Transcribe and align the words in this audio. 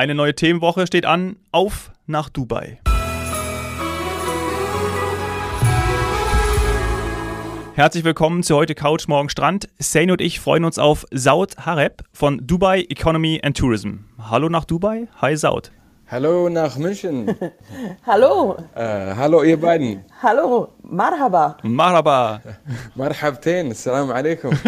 Eine 0.00 0.14
neue 0.14 0.34
Themenwoche 0.34 0.86
steht 0.86 1.04
an. 1.04 1.36
Auf 1.52 1.92
nach 2.06 2.30
Dubai. 2.30 2.80
Herzlich 7.74 8.02
willkommen 8.04 8.42
zu 8.42 8.56
heute 8.56 8.74
Couch 8.74 9.08
Morgen 9.08 9.28
Strand. 9.28 9.68
Sane 9.78 10.12
und 10.12 10.22
ich 10.22 10.40
freuen 10.40 10.64
uns 10.64 10.78
auf 10.78 11.04
Saud 11.10 11.66
Hareb 11.66 12.02
von 12.14 12.46
Dubai 12.46 12.80
Economy 12.88 13.42
and 13.44 13.58
Tourism. 13.58 14.06
Hallo 14.18 14.48
nach 14.48 14.64
Dubai. 14.64 15.06
Hi 15.20 15.36
Saud. 15.36 15.70
Hallo 16.10 16.48
nach 16.48 16.76
München. 16.76 17.36
hallo. 18.04 18.56
Äh, 18.74 19.14
hallo 19.14 19.44
ihr 19.44 19.60
beiden. 19.60 20.04
Hallo. 20.20 20.72
Marhaba. 20.82 21.56
Marhaba. 21.62 22.40
Marhabten. 22.96 23.70
Assalamu 23.70 24.10
alaikum. 24.10 24.50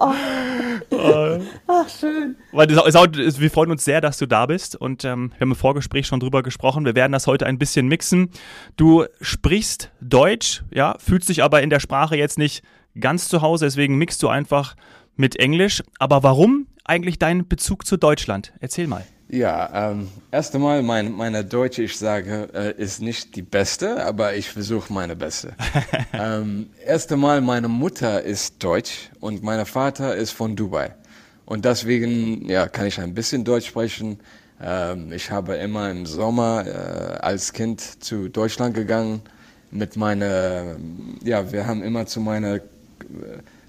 Ach, 0.00 1.88
schön. 1.90 2.36
Wir 2.52 3.50
freuen 3.50 3.70
uns 3.70 3.84
sehr, 3.84 4.00
dass 4.00 4.16
du 4.16 4.24
da 4.24 4.46
bist 4.46 4.74
und 4.74 5.04
ähm, 5.04 5.32
wir 5.36 5.40
haben 5.40 5.50
im 5.50 5.56
Vorgespräch 5.56 6.06
schon 6.06 6.20
drüber 6.20 6.42
gesprochen. 6.42 6.86
Wir 6.86 6.94
werden 6.94 7.12
das 7.12 7.26
heute 7.26 7.44
ein 7.44 7.58
bisschen 7.58 7.86
mixen. 7.86 8.30
Du 8.76 9.04
sprichst 9.20 9.90
Deutsch, 10.00 10.62
ja, 10.70 10.96
fühlst 10.98 11.28
dich 11.28 11.42
aber 11.44 11.60
in 11.60 11.68
der 11.68 11.80
Sprache 11.80 12.16
jetzt 12.16 12.38
nicht 12.38 12.64
ganz 12.98 13.28
zu 13.28 13.42
Hause, 13.42 13.66
deswegen 13.66 13.98
mixt 13.98 14.22
du 14.22 14.28
einfach 14.28 14.74
mit 15.16 15.36
Englisch. 15.36 15.82
Aber 15.98 16.22
warum 16.22 16.66
eigentlich 16.84 17.18
dein 17.18 17.46
Bezug 17.46 17.84
zu 17.86 17.98
Deutschland? 17.98 18.54
Erzähl 18.60 18.86
mal. 18.86 19.04
Ja, 19.32 19.90
ähm, 19.92 20.08
erst 20.30 20.54
einmal, 20.54 20.82
mein, 20.82 21.10
meine 21.10 21.42
Deutsch, 21.42 21.78
ich 21.78 21.96
sage, 21.96 22.50
äh, 22.52 22.74
ist 22.76 23.00
nicht 23.00 23.34
die 23.34 23.40
beste, 23.40 24.04
aber 24.04 24.34
ich 24.34 24.50
versuche 24.50 24.92
meine 24.92 25.16
beste. 25.16 25.54
ähm, 26.12 26.68
erst 26.84 27.10
einmal, 27.10 27.40
meine 27.40 27.68
Mutter 27.68 28.22
ist 28.22 28.62
deutsch 28.62 29.08
und 29.20 29.42
mein 29.42 29.64
Vater 29.64 30.14
ist 30.14 30.32
von 30.32 30.54
Dubai. 30.54 30.94
Und 31.46 31.64
deswegen 31.64 32.46
ja, 32.46 32.68
kann 32.68 32.84
ich 32.84 33.00
ein 33.00 33.14
bisschen 33.14 33.42
Deutsch 33.42 33.68
sprechen. 33.68 34.20
Ähm, 34.62 35.10
ich 35.14 35.30
habe 35.30 35.54
immer 35.54 35.90
im 35.90 36.04
Sommer 36.04 36.66
äh, 36.66 37.16
als 37.20 37.54
Kind 37.54 37.80
zu 38.04 38.28
Deutschland 38.28 38.74
gegangen 38.74 39.22
mit 39.70 39.96
meiner, 39.96 40.76
ja, 41.24 41.50
wir 41.50 41.66
haben 41.66 41.82
immer 41.82 42.04
zu 42.04 42.20
meiner 42.20 42.56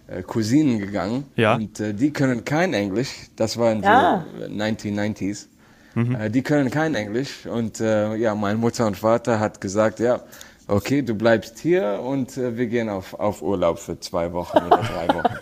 äh, 0.07 0.23
Cousinen 0.23 0.79
gegangen. 0.79 1.23
Ja. 1.37 1.55
Und 1.55 1.79
äh, 1.79 1.93
die 1.93 2.11
können 2.11 2.43
kein 2.43 2.73
Englisch. 2.73 3.11
Das 3.37 3.57
war 3.57 3.71
in 3.71 3.81
Ja. 3.81 4.25
den 4.41 4.61
1990s. 4.61 5.47
Äh, 5.95 6.29
die 6.29 6.41
können 6.41 6.71
kein 6.71 6.95
Englisch. 6.95 7.45
Und 7.45 7.79
äh, 7.79 8.15
ja, 8.15 8.35
meine 8.35 8.57
Mutter 8.57 8.87
und 8.87 8.97
Vater 8.97 9.39
hat 9.39 9.61
gesagt, 9.61 9.99
ja, 9.99 10.21
okay, 10.67 11.01
du 11.01 11.13
bleibst 11.15 11.59
hier 11.59 11.99
und 12.03 12.37
äh, 12.37 12.57
wir 12.57 12.67
gehen 12.67 12.89
auf, 12.89 13.13
auf 13.13 13.41
Urlaub 13.41 13.79
für 13.79 13.99
zwei 13.99 14.31
Wochen 14.33 14.57
oder 14.57 14.81
drei 14.81 15.07
Wochen. 15.13 15.35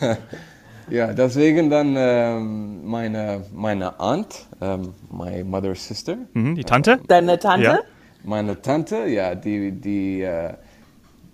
ja, 0.90 1.12
deswegen 1.12 1.70
dann 1.70 1.94
ähm, 1.96 2.84
meine, 2.86 3.44
meine 3.52 3.98
Aunt, 4.00 4.46
ähm, 4.60 4.94
my 5.10 5.42
mother's 5.44 5.86
sister, 5.86 6.18
Mhm, 6.34 6.54
die 6.54 6.64
Tante? 6.64 7.00
Deine 7.08 7.38
Tante? 7.38 7.64
Ja. 7.64 7.78
meine 8.24 8.60
Tante, 8.60 9.06
ja, 9.06 9.34
die, 9.34 9.72
die, 9.72 10.22
äh, 10.22 10.54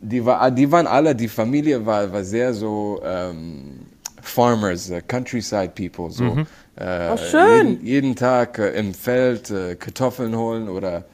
die, 0.01 0.25
war, 0.25 0.51
die 0.51 0.71
waren 0.71 0.87
alle, 0.87 1.15
die 1.15 1.29
Familie 1.29 1.85
war, 1.85 2.11
war 2.13 2.25
sehr 2.25 2.55
so 2.55 3.01
ähm, 3.05 3.81
Farmers, 4.23 4.91
äh, 4.91 5.03
Countryside 5.03 5.73
People, 5.75 6.11
so. 6.11 6.39
Äh, 6.79 7.11
Oh, 7.13 7.17
schön. 7.17 7.69
Jeden, 7.81 7.87
jeden 7.87 8.17
Tag 8.17 8.59
äh, 8.59 8.71
im 8.79 8.95
Feld 8.95 9.51
äh, 9.51 9.75
Kartoffeln 9.77 10.37
holen 10.37 10.69
oder 10.69 11.05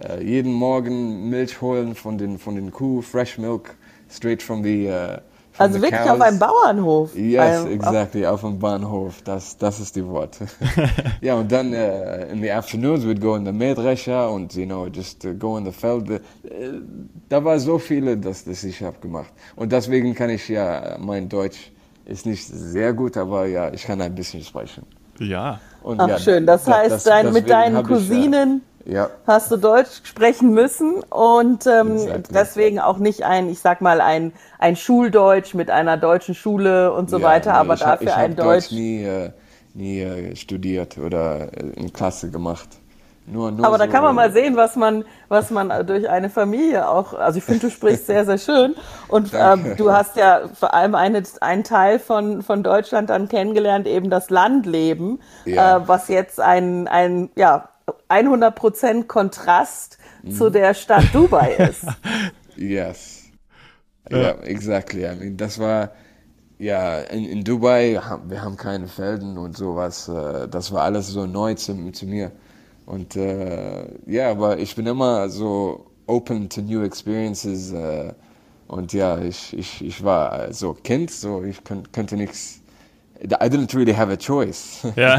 äh, 0.00 0.22
jeden 0.22 0.52
Morgen 0.52 1.30
Milch 1.30 1.60
holen 1.60 1.94
von 1.94 2.18
den, 2.18 2.38
von 2.38 2.56
den 2.56 2.70
Kuh, 2.72 3.00
Fresh 3.00 3.38
Milk, 3.38 3.74
straight 4.10 4.42
from 4.42 4.62
the, 4.62 4.86
uh, 4.88 5.18
from 5.52 5.66
Also 5.66 5.76
the 5.78 5.82
wirklich 5.82 6.00
cows. 6.02 6.10
auf 6.10 6.20
einem 6.20 6.38
Bauernhof. 6.38 7.14
Yes, 7.16 7.64
Ähm, 7.64 7.72
exactly, 7.72 8.26
auf 8.26 8.42
dem 8.42 8.58
Bahnhof. 8.58 9.22
Das, 9.22 9.56
das 9.56 9.80
ist 9.80 9.96
die 9.96 10.06
Wort. 10.06 10.36
ja, 11.22 11.34
und 11.36 11.50
dann 11.50 11.72
uh, 11.72 12.30
in 12.30 12.42
the 12.42 12.50
afternoons 12.50 13.04
we'd 13.04 13.20
go 13.20 13.34
in 13.36 13.46
the 13.46 13.52
Mähdrescher 13.52 14.30
und, 14.30 14.54
you 14.56 14.66
know, 14.66 14.86
just 14.88 15.24
uh, 15.24 15.32
go 15.32 15.56
in 15.56 15.64
the 15.64 15.72
Feld. 15.72 16.10
Uh, 16.10 16.18
da 17.30 17.42
war 17.42 17.58
so 17.58 17.78
viele, 17.78 18.18
dass 18.18 18.44
das 18.44 18.62
ich 18.64 18.82
habe 18.82 18.98
gemacht. 19.00 19.32
Und 19.56 19.72
deswegen 19.72 20.14
kann 20.14 20.28
ich 20.28 20.48
ja, 20.48 20.96
mein 21.00 21.28
Deutsch 21.30 21.72
ist 22.04 22.26
nicht 22.26 22.44
sehr 22.46 22.92
gut, 22.92 23.16
aber 23.16 23.46
ja, 23.46 23.72
ich 23.72 23.84
kann 23.84 24.00
ein 24.02 24.14
bisschen 24.14 24.42
sprechen. 24.42 24.84
Ja. 25.18 25.60
Und 25.82 26.00
Ach 26.00 26.08
ja, 26.08 26.18
schön, 26.18 26.46
das 26.46 26.64
da- 26.64 26.78
heißt, 26.78 27.06
dein, 27.06 27.32
mit 27.32 27.50
deinen 27.50 27.76
hab 27.76 27.84
ich, 27.84 27.88
Cousinen 27.90 28.62
Ja, 28.86 29.10
hast 29.26 29.50
du 29.50 29.56
Deutsch 29.58 30.00
sprechen 30.04 30.52
müssen 30.52 31.02
und 31.10 31.66
ähm, 31.66 31.96
Exactly. 31.96 32.22
deswegen 32.34 32.80
auch 32.80 32.98
nicht 32.98 33.22
ein, 33.24 33.48
ich 33.50 33.58
sag 33.60 33.80
mal, 33.80 34.00
ein, 34.00 34.32
ein 34.58 34.76
Schuldeutsch 34.76 35.52
mit 35.54 35.70
einer 35.70 35.96
deutschen 35.98 36.34
Schule 36.34 36.92
und 36.92 37.10
so 37.10 37.18
ja, 37.18 37.24
weiter, 37.24 37.52
nee, 37.52 37.58
aber 37.58 37.74
ich 37.74 37.82
hab- 37.84 38.00
dafür 38.00 38.08
ich 38.08 38.14
ein 38.14 38.30
hab 38.32 38.44
Deutsch. 38.44 38.70
nie, 38.70 39.02
äh, 39.04 39.30
nie 39.74 40.00
äh, 40.00 40.36
studiert 40.36 40.96
oder 40.98 41.52
äh, 41.52 41.66
in 41.76 41.92
Klasse 41.92 42.30
gemacht. 42.30 42.68
Nur, 43.26 43.50
nur 43.52 43.66
Aber 43.66 43.78
da 43.78 43.86
so, 43.86 43.88
kann 43.88 44.02
man 44.02 44.14
mal 44.14 44.30
äh, 44.30 44.32
sehen, 44.32 44.56
was 44.56 44.76
man, 44.76 45.04
was 45.28 45.50
man 45.50 45.86
durch 45.86 46.08
eine 46.10 46.28
Familie 46.28 46.88
auch, 46.88 47.14
also 47.14 47.38
ich 47.38 47.44
finde, 47.44 47.60
du 47.68 47.70
sprichst 47.70 48.06
sehr, 48.06 48.26
sehr 48.26 48.36
schön. 48.38 48.74
Und 49.08 49.32
ähm, 49.34 49.74
du 49.76 49.90
hast 49.92 50.16
ja 50.16 50.48
vor 50.54 50.74
allem 50.74 50.94
eine, 50.94 51.22
einen 51.40 51.64
Teil 51.64 51.98
von, 51.98 52.42
von 52.42 52.62
Deutschland 52.62 53.08
dann 53.10 53.28
kennengelernt, 53.28 53.86
eben 53.86 54.10
das 54.10 54.28
Landleben, 54.28 55.20
Ja. 55.44 55.78
äh, 55.78 55.88
was 55.88 56.08
jetzt 56.08 56.40
ein, 56.40 56.86
ein 56.88 57.30
ja, 57.36 57.70
100% 58.08 59.06
Kontrast 59.06 59.98
Mhm. 60.22 60.30
zu 60.30 60.50
der 60.50 60.72
Stadt 60.74 61.14
Dubai 61.14 61.52
ist. 61.70 61.98
Yes. 62.56 63.32
Ja, 64.10 64.32
exactly. 64.42 65.04
I 65.06 65.16
mean, 65.16 65.36
das 65.36 65.58
war, 65.58 65.92
ja, 66.58 67.00
in, 67.02 67.24
in 67.26 67.44
Dubai, 67.44 68.00
wir 68.26 68.42
haben 68.42 68.56
keine 68.56 68.88
Felden 68.88 69.38
und 69.38 69.56
sowas. 69.56 70.08
äh, 70.08 70.48
Das 70.48 70.72
war 70.72 70.82
alles 70.84 71.08
so 71.08 71.26
neu 71.26 71.54
zu, 71.54 71.92
zu 71.92 72.06
mir. 72.06 72.32
Und 72.86 73.16
äh, 73.16 73.86
ja, 74.06 74.30
aber 74.30 74.58
ich 74.58 74.74
bin 74.76 74.86
immer 74.86 75.28
so 75.28 75.86
open 76.06 76.48
to 76.48 76.60
new 76.62 76.82
experiences. 76.84 77.72
äh, 77.72 78.12
Und 78.68 78.92
ja, 78.92 79.18
ich, 79.20 79.56
ich, 79.56 79.84
ich 79.84 80.04
war 80.04 80.52
so 80.52 80.74
Kind, 80.74 81.10
so 81.10 81.42
ich 81.44 81.62
könnt, 81.64 81.92
könnte 81.92 82.16
nichts. 82.16 82.60
I 83.22 83.26
didn't 83.48 83.74
really 83.74 83.94
have 83.94 84.10
a 84.12 84.16
choice. 84.16 84.82
ja. 84.96 85.18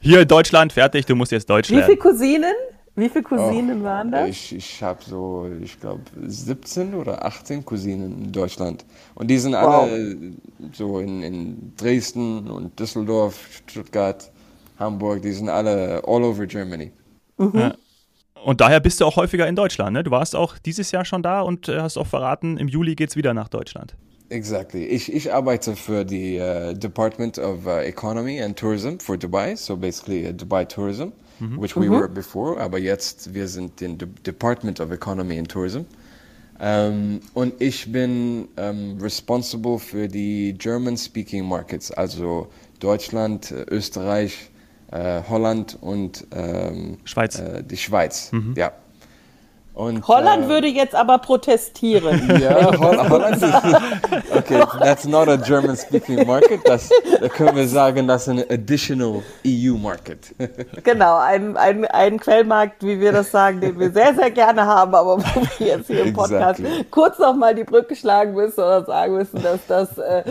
Hier 0.00 0.20
in 0.22 0.28
Deutschland, 0.28 0.72
fertig, 0.72 1.06
du 1.06 1.16
musst 1.16 1.32
jetzt 1.32 1.48
Deutsch 1.50 1.70
Wie 1.70 1.82
viele 1.82 1.96
lernen. 1.96 1.98
Cousinen? 1.98 2.54
Wie 2.96 3.08
viele 3.08 3.24
Cousinen 3.24 3.82
waren 3.82 4.12
das? 4.12 4.28
Ich, 4.28 4.54
ich 4.54 4.82
habe 4.82 5.02
so, 5.04 5.48
ich 5.62 5.80
glaube, 5.80 6.02
17 6.26 6.94
oder 6.94 7.24
18 7.24 7.64
Cousinen 7.64 8.24
in 8.26 8.32
Deutschland. 8.32 8.84
Und 9.14 9.28
die 9.28 9.38
sind 9.38 9.54
Wow. 9.60 9.84
alle 9.84 10.16
so 10.72 11.00
in, 11.00 11.22
in 11.22 11.72
Dresden 11.76 12.48
und 12.50 12.78
Düsseldorf, 12.78 13.62
Stuttgart, 13.66 14.30
Hamburg, 14.78 15.22
die 15.22 15.32
sind 15.32 15.48
alle 15.48 16.02
all 16.06 16.24
over 16.24 16.46
Germany. 16.46 16.92
Und 18.44 18.60
daher 18.60 18.80
bist 18.80 19.00
du 19.00 19.06
auch 19.06 19.16
häufiger 19.16 19.48
in 19.48 19.56
Deutschland, 19.56 19.94
ne? 19.94 20.04
Du 20.04 20.10
warst 20.10 20.36
auch 20.36 20.58
dieses 20.58 20.90
Jahr 20.90 21.04
schon 21.04 21.22
da 21.22 21.40
und 21.40 21.68
äh, 21.68 21.80
hast 21.80 21.96
auch 21.96 22.06
verraten, 22.06 22.58
im 22.58 22.68
Juli 22.68 22.94
geht's 22.94 23.16
wieder 23.16 23.32
nach 23.32 23.48
Deutschland. 23.48 23.96
Exactly. 24.28 24.84
Ich, 24.84 25.12
ich 25.12 25.32
arbeite 25.32 25.76
für 25.76 26.04
die 26.04 26.38
uh, 26.38 26.72
Department 26.72 27.38
of 27.38 27.66
uh, 27.66 27.80
Economy 27.80 28.42
and 28.42 28.58
Tourism 28.58 28.98
for 28.98 29.16
Dubai, 29.16 29.56
so 29.56 29.76
basically 29.76 30.26
uh, 30.26 30.32
Dubai 30.32 30.64
Tourism, 30.64 31.12
which 31.58 31.76
we 31.76 31.90
were 31.90 32.08
before, 32.08 32.58
aber 32.58 32.78
jetzt 32.78 33.34
wir 33.34 33.48
sind 33.48 33.82
in 33.82 33.98
the 33.98 34.06
Department 34.06 34.80
of 34.80 34.90
Economy 34.90 35.38
and 35.38 35.48
Tourism. 35.48 35.82
Ähm, 36.60 37.20
und 37.34 37.60
ich 37.60 37.90
bin 37.92 38.48
ähm, 38.56 38.98
responsible 39.00 39.78
für 39.78 40.08
die 40.08 40.54
German-speaking 40.56 41.44
Markets, 41.44 41.90
also 41.90 42.48
Deutschland, 42.80 43.52
Österreich, 43.70 44.50
Holland 45.28 45.78
und 45.80 46.26
ähm, 46.32 46.98
Schweiz. 47.04 47.38
Äh, 47.38 47.62
die 47.62 47.76
Schweiz. 47.76 48.30
Ja. 48.56 48.72
Und, 49.74 50.06
Holland 50.06 50.44
äh, 50.44 50.48
würde 50.48 50.68
jetzt 50.68 50.94
aber 50.94 51.18
protestieren. 51.18 52.38
ja, 52.40 52.78
Holl 52.78 53.08
Holland 53.08 53.42
ist. 53.42 53.54
Okay, 54.34 54.62
that's 54.80 55.04
not 55.04 55.28
a 55.28 55.36
German 55.36 55.76
speaking 55.76 56.26
market. 56.26 56.60
Das, 56.64 56.90
da 57.20 57.28
können 57.28 57.56
wir 57.56 57.66
sagen, 57.66 58.06
das 58.06 58.22
ist 58.22 58.28
ein 58.28 58.44
additional 58.50 59.22
EU 59.46 59.76
market. 59.76 60.34
Genau, 60.84 61.18
ein, 61.18 61.56
ein, 61.56 61.84
ein 61.86 62.20
Quellmarkt, 62.20 62.82
wie 62.82 63.00
wir 63.00 63.12
das 63.12 63.30
sagen, 63.30 63.60
den 63.60 63.78
wir 63.78 63.90
sehr, 63.90 64.14
sehr 64.14 64.30
gerne 64.30 64.66
haben, 64.66 64.94
aber 64.94 65.18
wo 65.18 65.40
wir 65.58 65.66
jetzt 65.66 65.86
hier 65.86 66.04
im 66.04 66.12
Podcast 66.12 66.60
Exactly. 66.60 66.84
kurz 66.90 67.18
nochmal 67.18 67.54
die 67.54 67.64
Brücke 67.64 67.96
schlagen 67.96 68.34
müssen 68.34 68.60
oder 68.60 68.84
sagen 68.84 69.14
müssen, 69.14 69.42
dass 69.42 69.60
das 69.66 69.98
äh, 69.98 70.22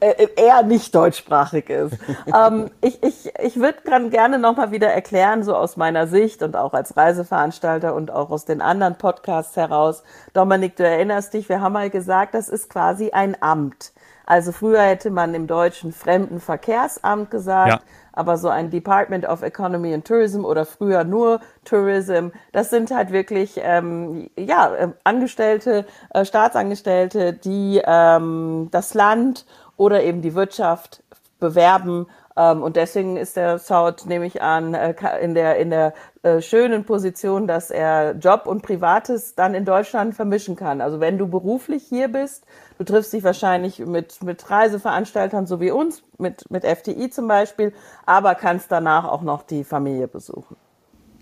äh, 0.00 0.28
eher 0.36 0.62
nicht 0.62 0.94
deutschsprachig 0.94 1.70
ist. 1.70 1.96
ähm, 2.26 2.70
ich 2.80 3.02
ich, 3.02 3.32
ich 3.42 3.56
würde 3.56 4.10
gerne 4.10 4.38
nochmal 4.38 4.72
wieder 4.72 4.88
erklären, 4.88 5.42
so 5.42 5.54
aus 5.54 5.76
meiner 5.76 6.06
Sicht 6.06 6.42
und 6.42 6.56
auch 6.56 6.72
als 6.72 6.96
Reiseveranstalter 6.96 7.94
und 7.94 8.10
auch 8.10 8.25
aus 8.30 8.44
den 8.44 8.60
anderen 8.62 8.96
Podcasts 8.96 9.56
heraus. 9.56 10.02
Dominik, 10.32 10.76
du 10.76 10.84
erinnerst 10.86 11.34
dich, 11.34 11.48
wir 11.48 11.60
haben 11.60 11.72
mal 11.72 11.90
gesagt, 11.90 12.34
das 12.34 12.48
ist 12.48 12.70
quasi 12.70 13.10
ein 13.10 13.36
Amt. 13.40 13.92
Also 14.26 14.50
früher 14.50 14.82
hätte 14.82 15.10
man 15.10 15.34
im 15.34 15.46
Deutschen 15.46 15.92
Fremdenverkehrsamt 15.92 17.30
gesagt, 17.30 17.68
Ja. 17.68 17.80
aber 18.12 18.36
so 18.38 18.48
ein 18.48 18.70
Department 18.70 19.24
of 19.28 19.42
Economy 19.42 19.94
and 19.94 20.04
Tourism 20.04 20.44
oder 20.44 20.66
früher 20.66 21.04
nur 21.04 21.40
Tourism, 21.64 22.28
das 22.52 22.70
sind 22.70 22.90
halt 22.90 23.12
wirklich 23.12 23.60
ähm, 23.62 24.28
ja 24.36 24.74
äh, 24.74 24.88
Angestellte, 25.04 25.86
äh, 26.12 26.24
Staatsangestellte, 26.24 27.34
die 27.34 27.80
ähm, 27.84 28.68
das 28.72 28.94
Land 28.94 29.46
oder 29.76 30.02
eben 30.02 30.22
die 30.22 30.34
Wirtschaft 30.34 31.04
bewerben 31.38 32.06
Ähm, 32.36 32.62
und 32.62 32.76
deswegen 32.76 33.16
ist 33.16 33.36
der 33.36 33.58
Saud, 33.58 34.04
nehme 34.06 34.26
ich 34.26 34.42
an, 34.42 34.74
äh, 34.74 34.94
in 35.22 35.34
der, 35.34 35.56
in 35.56 35.70
der 35.70 35.94
äh, 36.22 36.42
schönen 36.42 36.84
Position, 36.84 37.46
dass 37.46 37.70
er 37.70 38.12
Job 38.16 38.46
und 38.46 38.62
Privates 38.62 39.34
dann 39.34 39.54
in 39.54 39.64
Deutschland 39.64 40.14
vermischen 40.14 40.54
kann. 40.54 40.80
Also 40.80 41.00
wenn 41.00 41.16
du 41.16 41.26
beruflich 41.28 41.84
hier 41.88 42.08
bist, 42.08 42.44
du 42.78 42.84
triffst 42.84 43.12
dich 43.12 43.24
wahrscheinlich 43.24 43.78
mit, 43.78 44.22
mit 44.22 44.50
Reiseveranstaltern 44.50 45.46
so 45.46 45.60
wie 45.60 45.70
uns, 45.70 46.02
mit, 46.18 46.50
mit 46.50 46.64
FTI 46.64 47.08
zum 47.10 47.26
Beispiel, 47.26 47.72
aber 48.04 48.34
kannst 48.34 48.70
danach 48.70 49.04
auch 49.04 49.22
noch 49.22 49.42
die 49.42 49.64
Familie 49.64 50.06
besuchen. 50.06 50.56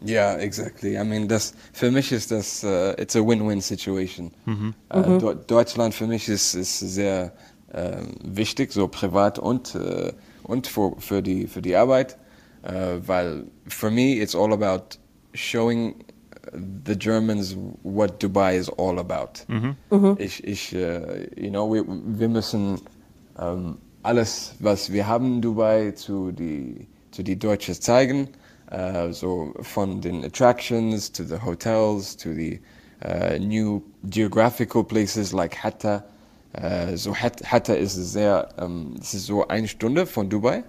Ja, 0.03 0.33
yeah, 0.33 0.39
exactly. 0.39 1.01
I 1.01 1.05
mean, 1.05 1.29
das 1.29 1.55
für 1.73 1.91
mich 1.91 2.13
ist 2.13 2.31
das 2.31 2.63
uh, 2.63 2.93
it's 2.99 3.17
a 3.17 3.21
win-win 3.21 3.61
situation. 3.61 4.33
Mhm. 4.45 4.75
Uh, 4.93 4.99
mhm. 4.99 5.41
Deutschland 5.47 5.95
für 5.95 6.07
mich 6.07 6.29
ist, 6.29 6.55
ist 6.55 6.79
sehr 6.81 7.33
uh, 7.73 8.03
wichtig, 8.23 8.73
so 8.73 8.89
privat 8.89 9.39
und 9.39 9.75
und 10.45 10.67
für, 10.67 10.95
für, 10.99 11.23
die, 11.23 11.47
für 11.47 11.63
die 11.63 11.75
Arbeit, 11.77 12.17
uh, 12.65 13.01
weil 13.07 13.45
for 13.69 13.91
me 13.91 14.21
it's 14.21 14.35
all 14.35 14.53
about 14.53 14.99
showing 15.35 15.97
the 16.85 16.97
Germans 16.97 17.57
what 17.83 18.21
Dubai 18.21 18.57
is 18.57 18.69
all 18.69 18.99
about. 18.99 19.45
Mhm. 19.49 19.77
Mhm. 19.91 20.17
Ich, 20.19 20.45
ich 20.45 20.75
uh, 20.75 21.27
you 21.37 21.51
know, 21.51 21.73
wir, 21.73 21.85
wir 21.87 22.29
müssen 22.29 22.81
um, 23.37 23.79
alles, 24.03 24.55
was 24.61 24.93
wir 24.93 25.07
haben 25.07 25.37
in 25.37 25.43
Dubai, 25.43 25.93
zu 25.93 26.33
die, 26.33 26.87
zu 27.11 27.23
die 27.23 27.39
Deutschen 27.39 27.75
zeigen. 27.75 28.29
Uh, 28.73 29.13
so 29.13 29.53
von 29.61 30.01
den 30.01 30.25
attractions 30.25 31.13
to 31.13 31.23
the 31.23 31.37
hotels 31.37 32.17
to 32.17 32.33
the 32.33 32.59
uh, 33.05 33.39
new 33.39 33.83
geographical 34.09 34.83
places 34.83 35.33
like 35.33 35.55
Hatta. 35.55 36.03
Äh, 36.55 36.97
so 36.97 37.15
Hatta 37.15 37.75
ist 37.75 37.95
sehr, 37.95 38.49
ähm, 38.59 38.95
das 38.97 39.15
ist 39.15 39.27
so 39.27 39.47
eine 39.49 39.69
Stunde 39.69 40.07
von 40.07 40.31
Dubai. 40.31 40.65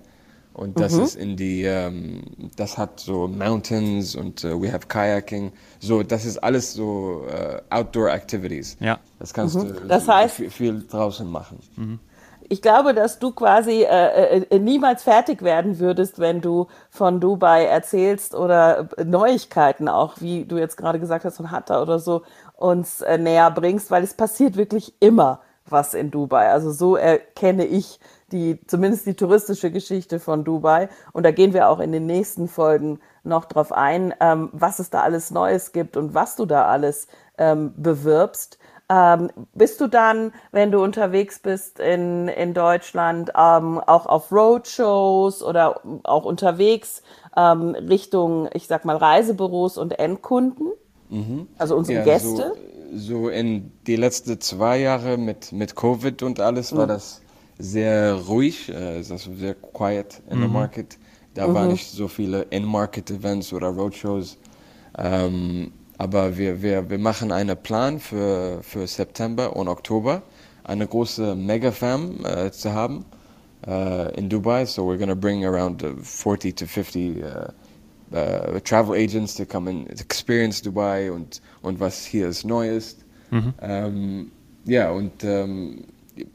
Und 0.56 0.80
das 0.80 0.94
mhm. 0.94 1.04
ist 1.04 1.16
in 1.16 1.36
die, 1.36 1.64
ähm, 1.64 2.22
das 2.56 2.78
hat 2.78 3.02
so 3.02 3.28
Mountains 3.28 4.16
und 4.16 4.42
uh, 4.46 4.62
we 4.62 4.72
have 4.72 4.88
Kayaking. 4.88 5.52
So, 5.80 6.02
das 6.02 6.24
ist 6.24 6.38
alles 6.38 6.74
so 6.74 7.26
uh, 7.28 7.60
Outdoor 7.70 8.10
Activities. 8.10 8.78
Ja. 8.80 8.98
Das 9.20 9.34
kannst 9.34 9.58
mhm. 9.58 9.74
du 9.74 9.74
das 9.82 10.08
heißt, 10.08 10.36
viel, 10.36 10.50
viel, 10.50 10.86
draußen 10.88 11.30
machen. 11.30 11.60
Mhm. 11.76 12.00
Ich 12.48 12.62
glaube, 12.62 12.94
dass 12.94 13.20
du 13.20 13.31
quasi 13.31 13.84
äh, 13.84 14.46
äh, 14.50 14.60
niemals 14.60 15.04
fertig 15.04 15.42
werden 15.42 15.80
würdest, 15.80 16.20
wenn 16.20 16.40
du 16.40 16.68
von 16.90 17.20
Dubai 17.20 17.66
erzählst 17.66 18.34
oder 18.34 18.88
Neuigkeiten 19.04 19.90
auch, 19.90 20.22
wie 20.22 20.46
du 20.46 20.58
jetzt 20.58 20.78
gerade 20.78 21.02
gesagt 21.02 21.26
hast, 21.26 21.36
von 21.36 21.52
Hatta 21.52 21.81
oder 21.81 22.00
so, 22.00 22.22
uns 22.56 23.02
äh, 23.02 23.18
näher 23.18 23.52
bringst, 23.52 23.92
weil 23.92 24.04
es 24.04 24.14
passiert 24.14 24.56
wirklich 24.56 24.94
immer 25.02 25.42
was 25.68 25.94
in 25.94 26.12
Dubai. 26.12 26.50
Also 26.50 26.72
so 26.72 26.96
erkenne 26.96 27.66
ich 27.66 28.00
die, 28.32 28.60
zumindest 28.68 29.06
die 29.06 29.16
touristische 29.16 29.72
Geschichte 29.72 30.20
von 30.20 30.44
Dubai. 30.44 30.90
Und 31.14 31.24
da 31.24 31.32
gehen 31.32 31.54
wir 31.54 31.70
auch 31.70 31.80
in 31.80 31.92
den 31.92 32.06
nächsten 32.06 32.48
Folgen 32.48 33.00
noch 33.24 33.46
drauf 33.46 33.72
ein, 33.72 34.14
ähm, 34.20 34.50
was 34.54 34.80
es 34.80 34.90
da 34.90 35.02
alles 35.02 35.32
Neues 35.32 35.72
gibt 35.72 35.98
und 35.98 36.14
was 36.14 36.36
du 36.36 36.46
da 36.46 36.66
alles 36.66 37.08
ähm, 37.38 37.74
bewirbst. 37.78 38.60
Ähm, 38.88 39.32
bist 39.54 39.82
du 39.82 39.88
dann, 39.88 40.32
wenn 40.52 40.72
du 40.72 40.84
unterwegs 40.84 41.40
bist 41.40 41.80
in, 41.80 42.28
in 42.28 42.54
Deutschland, 42.54 43.32
ähm, 43.36 43.80
auch 43.80 44.06
auf 44.06 44.32
Roadshows 44.32 45.42
oder 45.42 45.82
auch 46.04 46.26
unterwegs 46.26 47.02
ähm, 47.36 47.70
Richtung, 47.72 48.48
ich 48.54 48.68
sag 48.68 48.86
mal, 48.86 48.98
Reisebüros 48.98 49.80
und 49.80 49.98
Endkunden? 49.98 50.72
Mhm. 51.16 51.48
Also 51.58 51.76
unsere 51.76 52.00
ja, 52.00 52.04
Gäste? 52.04 52.36
So 52.36 52.56
so 52.96 53.30
in 53.30 53.72
die 53.88 53.96
letzten 53.96 54.40
zwei 54.42 54.80
Jahre 54.80 55.18
mit, 55.18 55.52
mit 55.52 55.76
Covid 55.76 56.24
und 56.24 56.40
alles 56.40 56.76
war 56.76 56.86
mhm. 56.86 56.90
das 56.90 57.22
sehr 57.58 58.14
ruhig, 58.14 58.70
äh, 58.70 58.98
das 58.98 59.10
war 59.10 59.36
sehr 59.36 59.56
quiet 59.56 60.22
in 60.30 60.40
mhm. 60.40 60.44
the 60.44 60.48
market. 60.48 60.98
Da 61.34 61.48
mhm. 61.48 61.54
waren 61.54 61.68
nicht 61.70 61.90
so 61.90 62.08
viele 62.08 62.44
In-Market-Events 62.44 63.54
oder 63.54 63.68
Roadshows. 63.68 64.38
Ähm, 64.98 65.74
aber 65.98 66.38
wir, 66.38 66.62
wir, 66.62 66.90
wir 66.90 66.98
machen 66.98 67.32
einen 67.32 67.58
Plan 67.58 68.00
für, 68.00 68.60
für 68.62 68.88
September 68.88 69.56
und 69.56 69.68
Oktober, 69.68 70.22
eine 70.64 70.88
große 70.88 71.36
Mega-Fam 71.36 72.26
äh, 72.26 72.52
zu 72.52 72.74
haben 72.74 73.06
äh, 73.68 74.18
in 74.18 74.30
Dubai. 74.30 74.66
So 74.66 74.84
we're 74.84 74.98
going 74.98 75.10
to 75.10 75.16
bring 75.16 75.46
around 75.46 75.82
40 75.82 76.54
uh, 76.54 76.56
to 76.56 76.66
50 76.66 77.24
uh, 77.24 77.52
uh, 78.16 78.60
travel 78.62 78.96
agents 78.96 79.36
to 79.36 79.46
come 79.46 79.70
and 79.70 79.90
experience 80.00 80.62
Dubai 80.62 81.12
und, 81.12 81.42
und 81.62 81.80
was 81.80 82.06
hier 82.06 82.30
ist 82.30 82.46
neu 82.46 82.70
ist. 82.70 83.06
Mhm. 83.32 83.54
Ähm, 83.62 84.32
ja, 84.66 84.92
und 84.92 85.24
ähm, 85.24 85.86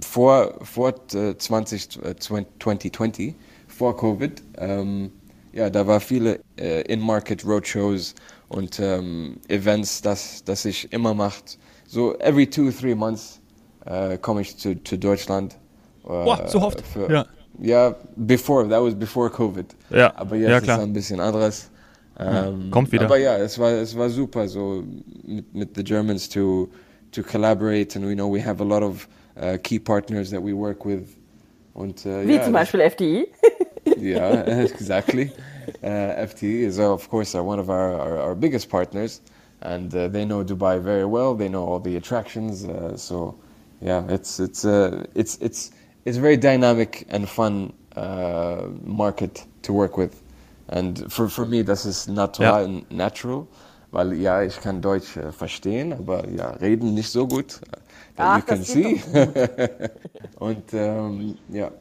vor, 0.00 0.55
vor 0.62 0.94
äh, 1.15 1.37
20, 1.37 2.05
äh, 2.05 2.17
2020, 2.17 3.35
vor 3.69 3.97
Covid, 3.97 4.43
ähm, 4.59 5.11
ja, 5.53 5.71
da 5.71 5.87
war 5.87 6.00
viele 6.00 6.41
äh, 6.59 6.82
In-Market 6.82 7.44
Roadshows 7.44 8.15
und 8.49 8.79
ähm, 8.79 9.38
Events, 9.49 10.03
das, 10.03 10.44
das 10.44 10.65
ich 10.65 10.93
immer 10.93 11.15
macht. 11.15 11.59
So 11.87 12.17
every 12.19 12.49
two, 12.49 12.71
three 12.71 12.94
months 12.94 13.41
äh, 13.85 14.19
komme 14.19 14.43
ich 14.43 14.56
zu, 14.56 14.81
zu 14.85 14.97
Deutschland. 14.97 15.56
Boah, 16.05 16.47
so 16.49 16.61
oft? 16.61 16.81
Für, 16.81 17.11
ja. 17.11 17.27
Ja, 17.61 17.94
before, 18.17 18.69
that 18.69 18.82
was 18.82 18.94
before 18.94 19.29
Covid. 19.29 19.67
Ja, 19.91 20.12
aber 20.17 20.37
jetzt 20.37 20.49
ja, 20.49 20.56
ist 20.59 20.69
es 20.69 20.79
ein 20.79 20.93
bisschen 20.93 21.21
anderes. 21.21 21.69
Ähm, 22.20 22.70
Kommt 22.70 22.93
wieder. 22.93 23.06
Aber 23.06 23.19
ja, 23.19 23.37
es 23.37 23.58
war, 23.58 23.70
es 23.70 23.96
war 23.96 24.11
super, 24.11 24.46
so 24.49 24.84
mit, 25.25 25.55
mit 25.55 25.75
the 25.75 25.82
Germans 25.82 26.28
to, 26.28 26.69
to 27.12 27.22
collaborate 27.22 27.96
and 27.96 28.06
we 28.06 28.14
know 28.14 28.28
we 28.31 28.44
have 28.44 28.61
a 28.61 28.64
lot 28.64 28.82
of 28.82 29.08
uh, 29.40 29.56
key 29.62 29.78
partners 29.78 30.31
that 30.31 30.43
we 30.43 30.52
work 30.52 30.84
with. 30.84 31.17
Und, 31.72 32.05
uh, 32.05 32.26
Wie 32.26 32.34
yeah, 32.34 32.44
zum 32.44 32.52
Beispiel 32.52 32.81
FDI. 32.81 33.26
yeah, 33.96 34.43
exactly. 34.64 35.32
Uh, 35.82 36.26
FTE 36.26 36.64
is, 36.67 36.78
uh, 36.78 36.93
of 36.93 37.08
course, 37.08 37.34
uh, 37.34 37.43
one 37.43 37.58
of 37.58 37.70
our, 37.70 37.94
our, 37.94 38.19
our 38.19 38.34
biggest 38.34 38.69
partners, 38.69 39.20
and 39.62 39.94
uh, 39.94 40.08
they 40.08 40.25
know 40.25 40.44
Dubai 40.44 40.81
very 40.81 41.05
well. 41.06 41.34
They 41.34 41.49
know 41.49 41.64
all 41.64 41.78
the 41.78 41.96
attractions. 41.96 42.64
Uh, 42.64 42.96
so, 42.96 43.38
yeah, 43.81 44.05
it's 44.08 44.40
it's 44.40 44.64
uh, 44.64 45.06
it's 45.14 45.38
it's 45.40 45.70
it's 46.05 46.19
a 46.19 46.20
very 46.20 46.37
dynamic 46.37 47.06
and 47.08 47.28
fun 47.28 47.72
uh, 47.96 48.67
market 48.84 49.46
to 49.62 49.72
work 49.72 49.96
with. 49.96 50.20
And 50.70 51.05
for, 51.08 51.28
for 51.28 51.46
me, 51.46 51.64
das 51.64 51.84
ist 51.84 52.08
natural, 52.08 52.70
ja. 52.70 52.96
natural, 52.96 53.46
weil 53.90 54.12
ja, 54.14 54.43
ich 54.43 54.61
kann 54.61 54.81
Deutsch 54.81 55.17
äh, 55.17 55.32
verstehen, 55.32 55.93
aber 55.93 56.28
ja, 56.28 56.50
reden 56.50 56.94
nicht 56.94 57.11
so 57.11 57.26
gut. 57.26 57.61
Ach, 58.17 58.38
you 58.38 58.44
can 58.44 58.62
see. 58.62 59.02
Und 60.38 60.72
ähm, 60.72 61.37
ja. 61.49 61.72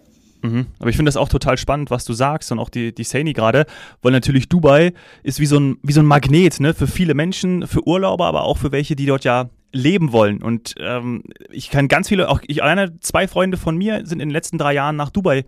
Mhm. 0.42 0.68
Aber 0.80 0.90
ich 0.90 0.96
finde 0.96 1.10
das 1.10 1.18
auch 1.18 1.30
total 1.30 1.58
spannend, 1.58 1.92
was 1.92 2.06
du 2.06 2.14
sagst 2.14 2.50
und 2.54 2.60
auch 2.60 2.70
die, 2.70 2.96
die 2.96 3.04
Saini 3.04 3.34
gerade, 3.34 3.66
weil 4.02 4.14
natürlich 4.14 4.48
Dubai 4.48 4.94
ist 5.22 5.42
wie 5.42 5.46
so 5.46 5.60
ein, 5.60 5.78
wie 5.84 5.92
so 5.92 6.00
ein 6.00 6.06
Magnet 6.06 6.62
ne? 6.62 6.74
für 6.74 6.88
viele 6.88 7.14
Menschen, 7.14 7.68
für 7.68 7.86
Urlauber, 7.86 8.26
aber 8.26 8.44
auch 8.44 8.58
für 8.58 8.72
welche, 8.72 8.96
die 8.96 9.06
dort 9.06 9.26
ja 9.26 9.50
leben 9.74 10.14
wollen. 10.14 10.42
Und 10.42 10.76
ähm, 10.80 11.24
ich 11.52 11.70
kann 11.70 11.90
ganz 11.90 12.08
viele, 12.08 12.30
auch 12.30 12.40
ich 12.48 12.64
alleine 12.64 13.00
zwei 13.02 13.28
Freunde 13.28 13.58
von 13.58 13.78
mir 13.78 14.06
sind 14.06 14.22
in 14.22 14.30
den 14.30 14.34
letzten 14.34 14.58
drei 14.58 14.74
Jahren 14.74 14.96
nach 14.96 15.10
Dubai 15.10 15.44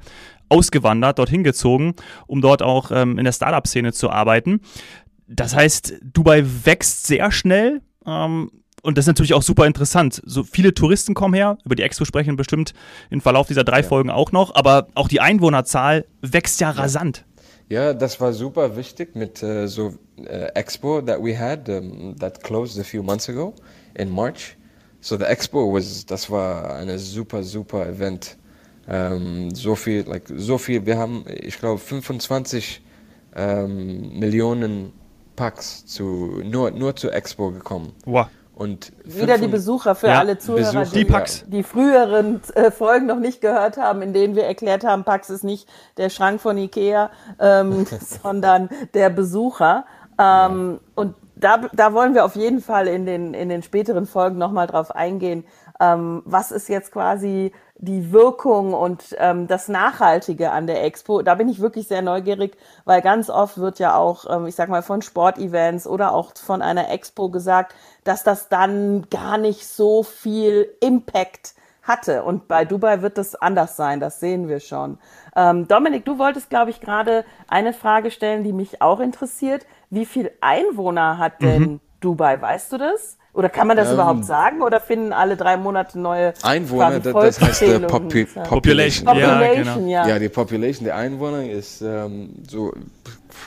ausgewandert, 0.51 1.17
dorthin 1.17 1.43
gezogen, 1.43 1.95
um 2.27 2.41
dort 2.41 2.61
auch 2.61 2.91
ähm, 2.91 3.17
in 3.17 3.23
der 3.23 3.31
Startup-Szene 3.31 3.93
zu 3.93 4.09
arbeiten. 4.09 4.61
Das 5.27 5.55
heißt, 5.55 5.95
Dubai 6.03 6.43
wächst 6.63 7.07
sehr 7.07 7.31
schnell. 7.31 7.81
Ähm, 8.05 8.51
und 8.83 8.97
das 8.97 9.03
ist 9.03 9.07
natürlich 9.07 9.33
auch 9.33 9.43
super 9.43 9.67
interessant. 9.67 10.21
So 10.25 10.43
viele 10.43 10.73
Touristen 10.73 11.13
kommen 11.13 11.35
her, 11.35 11.57
über 11.65 11.75
die 11.75 11.83
Expo 11.83 12.03
sprechen 12.03 12.35
bestimmt 12.35 12.73
im 13.09 13.21
Verlauf 13.21 13.47
dieser 13.47 13.63
drei 13.63 13.81
ja. 13.81 13.87
Folgen 13.87 14.09
auch 14.09 14.31
noch, 14.31 14.55
aber 14.55 14.87
auch 14.95 15.07
die 15.07 15.21
Einwohnerzahl 15.21 16.05
wächst 16.21 16.59
ja 16.61 16.71
rasant. 16.71 17.25
Ja, 17.69 17.93
das 17.93 18.19
war 18.19 18.33
super 18.33 18.75
wichtig 18.75 19.15
mit 19.15 19.41
uh, 19.43 19.67
so 19.67 19.93
uh, 20.19 20.23
Expo 20.55 21.01
that 21.01 21.23
we 21.23 21.37
had 21.37 21.69
um, 21.69 22.15
that 22.19 22.43
closed 22.43 22.79
a 22.79 22.83
few 22.83 23.01
months 23.01 23.29
ago 23.29 23.53
in 23.93 24.09
March. 24.09 24.57
So 24.99 25.15
the 25.15 25.23
Expo 25.23 25.71
was, 25.73 26.05
das 26.05 26.29
war 26.29 26.75
eine 26.75 26.99
super, 26.99 27.43
super 27.43 27.87
Event. 27.87 28.37
Um, 28.91 29.55
so 29.55 29.75
viel, 29.75 30.03
like, 30.05 30.23
so 30.35 30.57
viel, 30.57 30.85
wir 30.85 30.97
haben, 30.97 31.23
ich 31.27 31.57
glaube, 31.59 31.77
25 31.77 32.81
um, 33.33 34.19
Millionen 34.19 34.91
Packs 35.37 35.85
zu, 35.85 36.41
nur, 36.43 36.71
nur 36.71 36.95
zur 36.97 37.13
Expo 37.13 37.51
gekommen. 37.51 37.93
Wow. 38.05 38.27
Und 38.53 38.91
Wieder 39.05 39.37
die 39.37 39.47
Besucher 39.47 39.95
für 39.95 40.07
ja, 40.07 40.19
alle 40.19 40.37
Zuhörer, 40.37 40.81
Besucher, 40.81 40.93
die, 40.93 41.05
Pax. 41.05 41.45
die 41.47 41.63
früheren 41.63 42.41
äh, 42.53 42.69
Folgen 42.69 43.05
noch 43.05 43.19
nicht 43.19 43.39
gehört 43.39 43.77
haben, 43.77 44.01
in 44.01 44.13
denen 44.13 44.35
wir 44.35 44.43
erklärt 44.43 44.83
haben, 44.83 45.05
Pax 45.05 45.29
ist 45.29 45.43
nicht 45.43 45.69
der 45.97 46.09
Schrank 46.09 46.41
von 46.41 46.57
Ikea, 46.57 47.11
ähm, 47.39 47.85
sondern 48.23 48.69
der 48.93 49.09
Besucher. 49.09 49.85
Ähm, 50.19 50.79
ja. 50.81 50.91
Und 50.95 51.15
da, 51.35 51.69
da 51.73 51.93
wollen 51.93 52.13
wir 52.13 52.23
auf 52.23 52.35
jeden 52.35 52.61
Fall 52.61 52.87
in 52.87 53.05
den, 53.05 53.33
in 53.33 53.49
den 53.49 53.63
späteren 53.63 54.05
Folgen 54.05 54.37
nochmal 54.37 54.67
drauf 54.67 54.93
eingehen. 54.95 55.43
Ähm, 55.81 56.21
was 56.25 56.51
ist 56.51 56.69
jetzt 56.69 56.91
quasi 56.91 57.51
die 57.77 58.11
Wirkung 58.11 58.73
und 58.73 59.15
ähm, 59.17 59.47
das 59.47 59.67
Nachhaltige 59.67 60.51
an 60.51 60.67
der 60.67 60.83
Expo? 60.83 61.23
Da 61.23 61.33
bin 61.33 61.49
ich 61.49 61.59
wirklich 61.59 61.87
sehr 61.87 62.03
neugierig, 62.03 62.55
weil 62.85 63.01
ganz 63.01 63.31
oft 63.31 63.57
wird 63.57 63.79
ja 63.79 63.95
auch, 63.95 64.25
ähm, 64.29 64.45
ich 64.45 64.53
sag 64.55 64.69
mal, 64.69 64.83
von 64.83 65.01
Sportevents 65.01 65.87
oder 65.87 66.13
auch 66.13 66.37
von 66.37 66.61
einer 66.61 66.91
Expo 66.91 67.29
gesagt, 67.29 67.73
dass 68.03 68.23
das 68.23 68.47
dann 68.47 69.07
gar 69.09 69.39
nicht 69.39 69.65
so 69.65 70.03
viel 70.03 70.69
Impact 70.81 71.55
hatte. 71.81 72.23
Und 72.23 72.47
bei 72.47 72.63
Dubai 72.63 73.01
wird 73.01 73.17
das 73.17 73.33
anders 73.33 73.75
sein, 73.75 73.99
das 73.99 74.19
sehen 74.19 74.47
wir 74.47 74.59
schon. 74.59 74.99
Ähm, 75.35 75.67
Dominik, 75.67 76.05
du 76.05 76.19
wolltest, 76.19 76.51
glaube 76.51 76.69
ich, 76.69 76.79
gerade 76.79 77.25
eine 77.47 77.73
Frage 77.73 78.11
stellen, 78.11 78.43
die 78.43 78.53
mich 78.53 78.83
auch 78.83 78.99
interessiert. 78.99 79.65
Wie 79.89 80.05
viel 80.05 80.31
Einwohner 80.41 81.17
hat 81.17 81.41
denn 81.41 81.61
mhm. 81.61 81.79
Dubai? 82.01 82.39
Weißt 82.39 82.71
du 82.71 82.77
das? 82.77 83.17
Oder 83.33 83.49
kann 83.49 83.67
man 83.67 83.77
das 83.77 83.87
ähm, 83.89 83.93
überhaupt 83.95 84.25
sagen? 84.25 84.61
Oder 84.61 84.79
finden 84.81 85.13
alle 85.13 85.37
drei 85.37 85.55
Monate 85.57 85.99
neue 85.99 86.33
Einwohner? 86.43 86.99
Das 86.99 87.39
heißt 87.39 87.61
äh, 87.61 87.79
Popu 87.79 88.25
Population. 88.43 89.07
Population. 89.07 89.17
Ja, 89.17 89.53
genau. 89.53 89.79
ja. 89.87 90.07
ja, 90.07 90.19
die 90.19 90.29
Population 90.29 90.85
der 90.85 90.95
Einwohner 90.97 91.49
ist 91.49 91.81
ähm, 91.81 92.31
so 92.47 92.73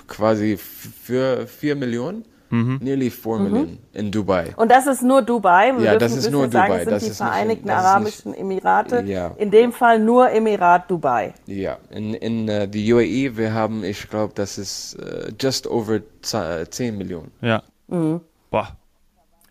quasi 0.09 0.57
für 0.57 1.47
vier 1.47 1.77
Millionen. 1.77 2.25
Mhm. 2.51 2.79
Nearly 2.83 3.11
4 3.11 3.33
mhm. 3.33 3.43
Millionen 3.43 3.79
in 3.95 4.13
Dubai. 4.13 4.53
Und 4.57 4.71
das 4.71 4.87
ist 4.87 5.03
nur 5.03 5.23
Dubai? 5.23 5.77
Wir 5.77 5.85
ja, 5.85 5.97
das 5.97 6.15
ist 6.15 6.31
nur 6.31 6.49
sagen, 6.51 6.73
Dubai. 6.73 6.85
Das 6.85 7.03
sind 7.03 7.11
das 7.11 7.19
die 7.19 7.25
Vereinigten 7.25 7.67
nicht, 7.67 7.77
Arabischen 7.77 8.31
nicht, 8.31 8.41
Emirate. 8.41 9.01
Ja. 9.07 9.33
In 9.39 9.51
dem 9.51 9.73
Fall 9.73 9.99
nur 9.99 10.31
Emirat 10.31 10.89
Dubai. 10.89 11.35
Ja, 11.47 11.79
in, 11.91 12.15
in 12.15 12.49
uh, 12.49 12.67
die 12.67 12.93
UAE, 12.93 13.37
wir 13.37 13.53
haben, 13.53 13.83
ich 13.83 14.09
glaube, 14.09 14.35
das 14.37 14.59
ist 14.59 14.97
uh, 15.01 15.33
just 15.41 15.67
over 15.67 16.01
10 16.23 16.97
Millionen. 16.97 17.33
Ja. 17.41 17.63
Mhm. 17.89 18.21
Boah. 18.51 18.77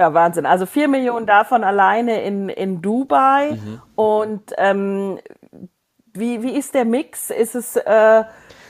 Ja, 0.03 0.13
Wahnsinn. 0.13 0.45
Also 0.45 0.65
4 0.65 0.89
Millionen 0.89 1.25
davon 1.25 1.63
alleine 1.63 2.23
in, 2.23 2.49
in 2.49 2.81
Dubai. 2.81 3.51
Mhm. 3.51 3.81
Und 3.95 4.51
ähm, 4.57 5.17
wie, 6.13 6.43
wie 6.43 6.57
ist 6.57 6.73
der 6.73 6.83
Mix? 6.83 7.29
Ist 7.29 7.55
es... 7.55 7.77
Äh, 7.77 8.23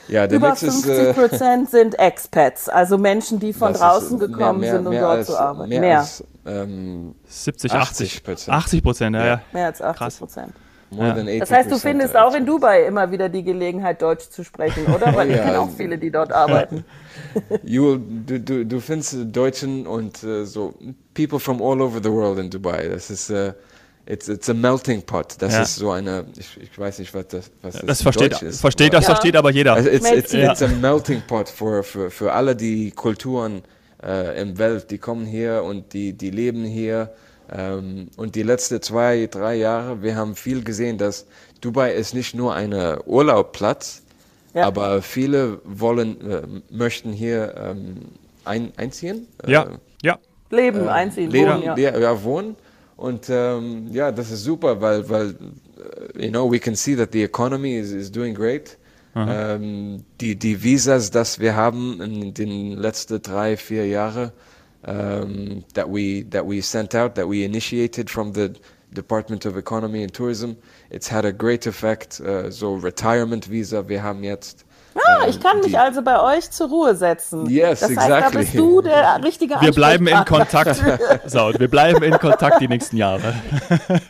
ja, 0.06 0.26
der 0.26 0.36
Über 0.36 0.50
Mix 0.50 0.60
50 0.60 0.90
ist, 0.90 1.16
Prozent 1.16 1.70
sind 1.70 1.98
Expats, 1.98 2.68
also 2.68 2.98
Menschen, 2.98 3.40
die 3.40 3.54
von 3.54 3.72
draußen 3.72 4.20
ist, 4.20 4.20
gekommen 4.20 4.60
mehr, 4.60 4.74
mehr, 4.74 4.76
sind, 4.76 4.86
um 4.86 4.92
dort 4.92 5.16
als, 5.16 5.26
zu 5.28 5.40
arbeiten. 5.40 5.70
Mehr, 5.70 5.80
mehr. 5.80 5.98
Als, 6.00 6.24
ähm, 6.44 7.14
70, 7.24 7.72
80 7.72 8.22
Prozent. 8.22 8.54
80 8.54 8.82
Prozent, 8.82 9.16
ja, 9.16 9.26
ja. 9.26 9.40
Mehr 9.52 9.66
als 9.66 9.80
80 9.80 10.18
Prozent. 10.18 10.54
Ja. 10.98 11.38
Das 11.38 11.50
heißt, 11.50 11.70
du 11.70 11.78
findest 11.78 12.16
auch 12.16 12.34
in 12.34 12.46
Dubai 12.46 12.86
immer 12.86 13.10
wieder 13.10 13.28
die 13.28 13.42
Gelegenheit, 13.42 14.02
Deutsch 14.02 14.30
zu 14.30 14.44
sprechen, 14.44 14.86
oder? 14.86 15.14
Weil 15.14 15.28
oh, 15.28 15.30
ja. 15.30 15.36
ich 15.36 15.42
kenne 15.42 15.60
auch 15.60 15.70
viele, 15.76 15.98
die 15.98 16.10
dort 16.10 16.32
arbeiten. 16.32 16.84
you, 17.64 17.98
du, 17.98 18.40
du, 18.40 18.64
du 18.64 18.80
findest 18.80 19.16
Deutschen 19.34 19.86
und 19.86 20.22
uh, 20.24 20.44
so 20.44 20.74
people 21.14 21.38
from 21.38 21.60
all 21.62 21.80
over 21.80 22.00
the 22.02 22.10
world 22.10 22.38
in 22.38 22.50
Dubai. 22.50 22.88
Das 22.88 23.10
ist 23.10 23.30
uh, 23.30 23.52
It's, 24.06 24.28
it's 24.28 24.50
a 24.50 24.54
melting 24.54 25.00
pot. 25.02 25.34
Das 25.38 25.54
ja. 25.54 25.62
ist 25.62 25.76
so 25.76 25.90
eine, 25.90 26.26
ich, 26.36 26.60
ich, 26.60 26.78
weiß 26.78 26.98
nicht, 26.98 27.14
was 27.14 27.26
das, 27.28 27.50
was 27.62 27.74
das, 27.74 27.86
das 27.86 28.02
versteht, 28.02 28.42
ist. 28.42 28.60
Versteht, 28.60 28.92
das 28.92 29.04
ja. 29.04 29.14
versteht 29.14 29.34
aber 29.34 29.50
jeder. 29.50 29.72
Also 29.74 29.88
it's, 29.88 30.10
it's, 30.10 30.34
it's 30.34 30.62
a 30.62 30.68
melting 30.68 31.22
pot 31.26 31.48
für, 31.48 31.82
für, 31.82 32.10
für 32.10 32.32
alle 32.32 32.54
die 32.54 32.90
Kulturen 32.90 33.62
äh, 34.02 34.40
im 34.40 34.58
Welt. 34.58 34.90
Die 34.90 34.98
kommen 34.98 35.24
hier 35.24 35.62
und 35.62 35.94
die, 35.94 36.12
die 36.12 36.30
leben 36.30 36.64
hier. 36.64 37.14
Ähm, 37.52 38.08
und 38.16 38.34
die 38.34 38.42
letzten 38.42 38.80
zwei, 38.82 39.28
drei 39.30 39.56
Jahre, 39.56 40.02
wir 40.02 40.16
haben 40.16 40.34
viel 40.34 40.62
gesehen, 40.64 40.98
dass 40.98 41.26
Dubai 41.60 41.94
ist 41.94 42.14
nicht 42.14 42.34
nur 42.34 42.54
ein 42.54 42.74
Urlaubplatz, 43.06 44.02
ja. 44.54 44.66
aber 44.66 45.02
viele 45.02 45.60
wollen, 45.64 46.30
äh, 46.30 46.42
möchten 46.70 47.12
hier 47.12 47.54
ähm, 47.56 47.96
ein, 48.44 48.72
einziehen. 48.76 49.26
Ja, 49.46 49.64
äh, 49.64 49.68
ja. 50.02 50.18
Leben, 50.50 50.86
äh, 50.86 50.90
einziehen, 50.90 51.30
leben, 51.30 51.62
wohnen. 51.62 51.78
Ja. 51.78 51.98
ja, 51.98 52.22
wohnen. 52.22 52.56
Und 52.96 53.28
ähm, 53.28 53.88
ja, 53.90 54.12
das 54.12 54.30
ist 54.30 54.44
super, 54.44 54.80
weil, 54.80 55.08
weil, 55.08 55.34
äh, 56.16 56.24
you 56.26 56.30
know, 56.30 56.50
we 56.50 56.58
can 56.58 56.76
see 56.76 56.94
that 56.94 57.10
the 57.12 57.22
economy 57.22 57.76
is, 57.76 57.92
is 57.92 58.10
doing 58.10 58.34
great. 58.34 58.78
Ähm, 59.16 60.04
die, 60.20 60.36
die 60.36 60.62
Visas, 60.62 61.10
das 61.10 61.38
wir 61.38 61.54
haben 61.54 62.00
in 62.00 62.34
den 62.34 62.72
letzten 62.72 63.22
drei, 63.22 63.56
vier 63.56 63.86
Jahren, 63.86 64.32
um, 64.86 65.64
that 65.74 65.88
we 65.88 66.22
that 66.22 66.46
we 66.46 66.60
sent 66.60 66.94
out, 66.94 67.14
that 67.14 67.26
we 67.28 67.44
initiated 67.44 68.10
from 68.10 68.32
the 68.32 68.56
Department 68.92 69.44
of 69.44 69.56
Economy 69.56 70.02
and 70.02 70.12
Tourism, 70.12 70.56
it's 70.90 71.08
had 71.08 71.24
a 71.24 71.32
great 71.32 71.66
effect. 71.66 72.20
Uh, 72.20 72.50
so 72.50 72.74
Retirement 72.74 73.44
Visa, 73.44 73.88
wir 73.88 74.02
haben 74.02 74.22
jetzt 74.22 74.64
Ah, 74.94 75.26
ich 75.28 75.40
kann 75.40 75.60
mich 75.60 75.78
also 75.78 76.02
bei 76.02 76.20
euch 76.20 76.50
zur 76.50 76.68
Ruhe 76.68 76.94
setzen. 76.94 77.48
Yes, 77.48 77.80
das 77.80 77.90
heißt, 77.90 77.98
exactly. 77.98 78.32
da 78.32 78.38
bist 78.38 78.54
du 78.54 78.80
der 78.80 79.24
richtige 79.24 79.60
Wir 79.60 79.72
bleiben 79.72 80.06
in 80.06 80.24
Kontakt, 80.24 80.82
Saud, 81.26 81.58
wir 81.58 81.68
bleiben 81.68 82.02
in 82.02 82.18
Kontakt 82.18 82.60
die 82.60 82.68
nächsten 82.68 82.96
Jahre. 82.96 83.34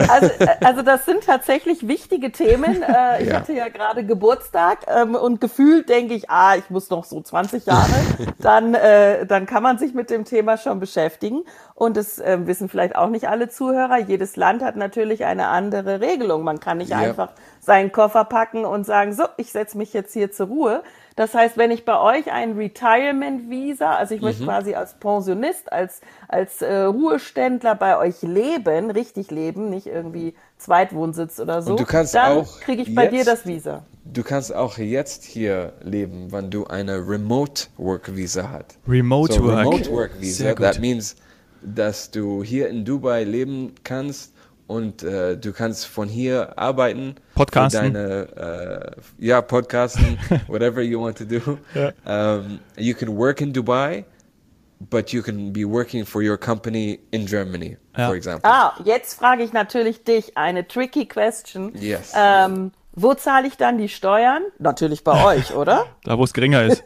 Also, 0.09 0.31
also 0.61 0.83
das 0.83 1.05
sind 1.07 1.25
tatsächlich 1.25 1.89
wichtige 1.89 2.33
Themen. 2.33 2.83
Äh, 2.83 3.23
ich 3.23 3.29
ja. 3.29 3.37
hatte 3.37 3.53
ja 3.53 3.69
gerade 3.69 4.05
Geburtstag 4.05 4.81
ähm, 4.87 5.15
und 5.15 5.41
gefühlt 5.41 5.89
denke 5.89 6.15
ich, 6.15 6.29
ah, 6.29 6.57
ich 6.57 6.69
muss 6.71 6.91
noch 6.91 7.05
so 7.05 7.21
20 7.21 7.67
Jahre. 7.67 7.91
Dann, 8.39 8.75
äh, 8.75 9.27
dann 9.27 9.47
kann 9.47 9.63
man 9.63 9.79
sich 9.79 9.95
mit 9.95 10.11
dem 10.11 10.25
Thema 10.25 10.59
schon 10.59 10.79
beschäftigen. 10.79 11.45
Und 11.75 11.97
das 11.97 12.21
äh, 12.21 12.39
wissen 12.47 12.69
vielleicht 12.69 12.95
auch 12.95 13.09
nicht 13.09 13.29
alle 13.29 13.49
Zuhörer. 13.49 13.99
Jedes 13.99 14.37
Land 14.37 14.63
hat 14.63 14.77
natürlich 14.77 15.25
eine 15.25 15.49
andere 15.49 16.01
Regelung. 16.01 16.45
Man 16.45 16.61
kann 16.61 16.79
nicht 16.79 16.91
ja. 16.91 16.99
einfach 16.99 17.31
seinen 17.61 17.91
Koffer 17.91 18.25
packen 18.25 18.65
und 18.65 18.87
sagen, 18.87 19.13
so, 19.13 19.25
ich 19.39 19.51
setze 19.51 19.77
mich 19.77 19.93
jetzt 19.93 20.13
hier 20.13 20.31
zur 20.31 20.47
Ruhe. 20.47 20.83
Das 21.17 21.35
heißt, 21.35 21.57
wenn 21.57 21.71
ich 21.71 21.85
bei 21.85 21.99
euch 21.99 22.33
ein 22.33 22.53
Retirement 22.53 23.49
Visa, 23.49 23.95
also 23.95 24.15
ich 24.15 24.21
mhm. 24.21 24.27
möchte 24.27 24.45
quasi 24.45 24.75
als 24.75 24.95
Pensionist, 24.95 25.73
als, 25.73 26.01
als 26.29 26.61
äh, 26.61 26.83
Ruheständler 26.83 27.75
bei 27.75 27.97
euch 27.99 28.23
leben, 28.23 28.91
richtig 28.91 29.31
leben, 29.31 29.71
nicht 29.71 29.87
irgendwie 29.87 30.35
Zweitwohnsitz 30.59 31.39
oder 31.39 31.63
so, 31.63 31.73
und 31.73 31.81
du 31.81 31.85
kannst 31.85 32.15
dann 32.15 32.45
kriege 32.61 32.83
ich 32.83 32.95
bei 32.95 33.07
dir 33.07 33.25
das 33.25 33.47
Visa. 33.47 33.85
Du 34.05 34.23
kannst 34.23 34.55
auch 34.55 34.77
jetzt 34.79 35.25
hier 35.25 35.73
leben, 35.83 36.31
wenn 36.31 36.51
du 36.51 36.67
eine 36.67 36.99
Remote 37.09 37.67
Work 37.79 38.15
Visa 38.15 38.51
hast. 38.51 38.79
Remote 38.87 39.35
so, 39.35 39.45
Work. 39.45 39.59
Remote 39.59 39.91
Work 39.93 40.21
Visa, 40.21 40.53
that 40.55 40.81
means, 40.81 41.17
dass 41.65 42.11
du 42.11 42.43
hier 42.43 42.69
in 42.69 42.85
Dubai 42.85 43.25
leben 43.25 43.75
kannst 43.85 44.35
und 44.67 45.03
äh, 45.03 45.37
du 45.37 45.53
kannst 45.53 45.87
von 45.87 46.09
hier 46.09 46.59
arbeiten. 46.59 47.17
Podcasten. 47.35 47.95
Deine, 47.95 48.97
äh, 49.19 49.25
ja, 49.25 49.41
Podcasten, 49.43 50.19
whatever 50.49 50.81
you 50.81 51.01
want 51.01 51.19
to 51.19 51.25
do. 51.25 51.59
Ja. 51.75 52.37
Um, 52.37 52.61
you 52.77 52.95
can 52.95 53.17
work 53.17 53.41
in 53.41 53.53
Dubai, 53.53 54.05
but 54.91 55.11
you 55.11 55.23
can 55.23 55.53
be 55.53 55.65
working 55.65 56.05
for 56.05 56.23
your 56.23 56.39
company 56.39 57.01
in 57.11 57.27
Germany, 57.27 57.77
ja. 57.97 58.07
for 58.07 58.17
example. 58.17 58.51
Ah, 58.51 58.75
jetzt 58.85 59.15
frage 59.15 59.43
ich 59.43 59.53
natürlich 59.53 60.05
dich 60.05 60.37
eine 60.37 60.67
tricky 60.67 61.07
question. 61.07 61.73
Yes. 61.75 62.13
Ähm, 62.17 62.73
wo 62.93 63.15
zahle 63.15 63.49
ich 63.49 63.57
dann 63.57 63.77
die 63.77 63.89
Steuern? 63.89 64.43
Natürlich 64.59 65.05
bei 65.05 65.25
euch, 65.37 65.55
oder? 65.55 65.87
Da, 66.05 66.17
wo 66.19 66.25
es 66.25 66.33
geringer 66.33 66.63
ist. 66.63 66.85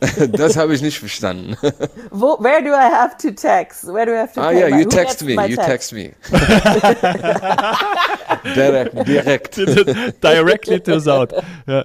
das 0.32 0.56
habe 0.56 0.74
ich 0.74 0.82
nicht 0.82 0.98
verstanden. 0.98 1.56
Wo, 2.10 2.36
where 2.40 2.62
do 2.62 2.70
I 2.70 2.90
have 2.90 3.16
to 3.18 3.30
text? 3.30 3.86
Where 3.86 4.06
do 4.06 4.12
I 4.12 4.18
have 4.18 4.32
to 4.34 4.40
Ah 4.40 4.50
ja, 4.50 4.66
you 4.68 4.86
text 4.86 5.22
me, 5.22 5.34
you 5.46 5.56
text, 5.56 5.92
me. 5.92 6.12
direkt, 8.54 9.06
direkt. 9.06 9.56
Directly 10.22 10.80
to 10.80 10.98
South. 11.00 11.34
Ja. 11.66 11.84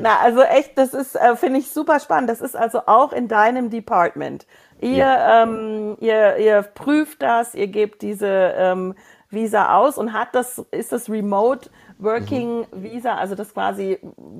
Na, 0.00 0.18
also 0.20 0.42
echt, 0.42 0.76
das 0.76 0.94
ist, 0.94 1.14
äh, 1.14 1.36
finde 1.36 1.60
ich 1.60 1.70
super 1.70 2.00
spannend. 2.00 2.30
Das 2.30 2.40
ist 2.40 2.56
also 2.56 2.80
auch 2.86 3.12
in 3.12 3.28
deinem 3.28 3.70
Department. 3.70 4.46
Ihr, 4.80 4.96
ja. 4.96 5.42
ähm, 5.42 5.96
ihr, 6.00 6.38
ihr 6.38 6.62
prüft 6.62 7.22
das, 7.22 7.54
ihr 7.54 7.68
gebt 7.68 8.02
diese 8.02 8.54
ähm, 8.56 8.94
Visa 9.28 9.76
aus 9.76 9.98
und 9.98 10.12
hat 10.12 10.34
das, 10.34 10.64
ist 10.70 10.92
das 10.92 11.08
Remote 11.08 11.70
Working 12.02 12.66
Visa, 12.72 13.14
also 13.14 13.34
das 13.34 13.52
quasi 13.52 13.98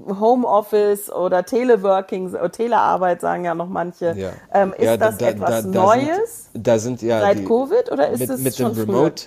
Homeoffice 0.09 1.11
oder 1.11 1.45
Teleworking, 1.45 2.31
oder 2.31 2.51
Telearbeit 2.51 3.21
sagen 3.21 3.45
ja 3.45 3.55
noch 3.55 3.69
manche. 3.69 4.15
Ja. 4.17 4.33
Ähm, 4.53 4.73
ist 4.77 4.85
ja, 4.85 4.97
das 4.97 5.19
da, 5.19 5.29
etwas 5.29 5.63
da, 5.65 5.71
da 5.71 5.85
Neues? 5.85 6.49
Sind, 6.53 6.67
da 6.67 6.79
sind 6.79 7.03
ja 7.03 7.21
seit 7.21 7.39
die, 7.41 7.45
Covid 7.45 7.93
oder 7.93 8.09
ist 8.09 8.21
mit, 8.21 8.31
es 8.31 8.41
mit 8.41 8.57
schon 8.57 8.75
dem 8.75 8.91
Remote, 8.91 9.25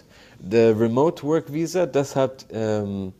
the 0.49 0.67
Remote 0.69 1.23
Work 1.23 1.51
Visa, 1.51 1.85
das 1.85 2.15
hat 2.15 2.45
um, 2.51 2.57
ähm, 2.57 3.13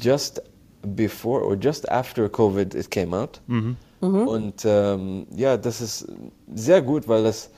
just 0.00 0.42
before 0.82 1.44
or 1.44 1.56
just 1.56 1.90
after 1.90 2.28
Covid 2.28 2.74
it 2.74 2.90
came 2.90 3.16
out. 3.16 3.40
Mhm. 3.46 3.76
Mhm. 4.00 4.28
Und 4.28 4.64
um, 4.64 4.70
ähm, 4.70 5.26
ja, 5.34 5.56
das 5.56 5.80
ist 5.80 6.06
sehr 6.54 6.82
gut, 6.82 7.08
weil 7.08 7.22
das 7.22 7.50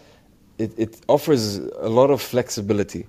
it, 0.58 0.78
it 0.78 0.98
offers 1.06 1.60
a 1.82 1.88
lot 1.88 2.10
of 2.10 2.22
flexibility. 2.22 3.06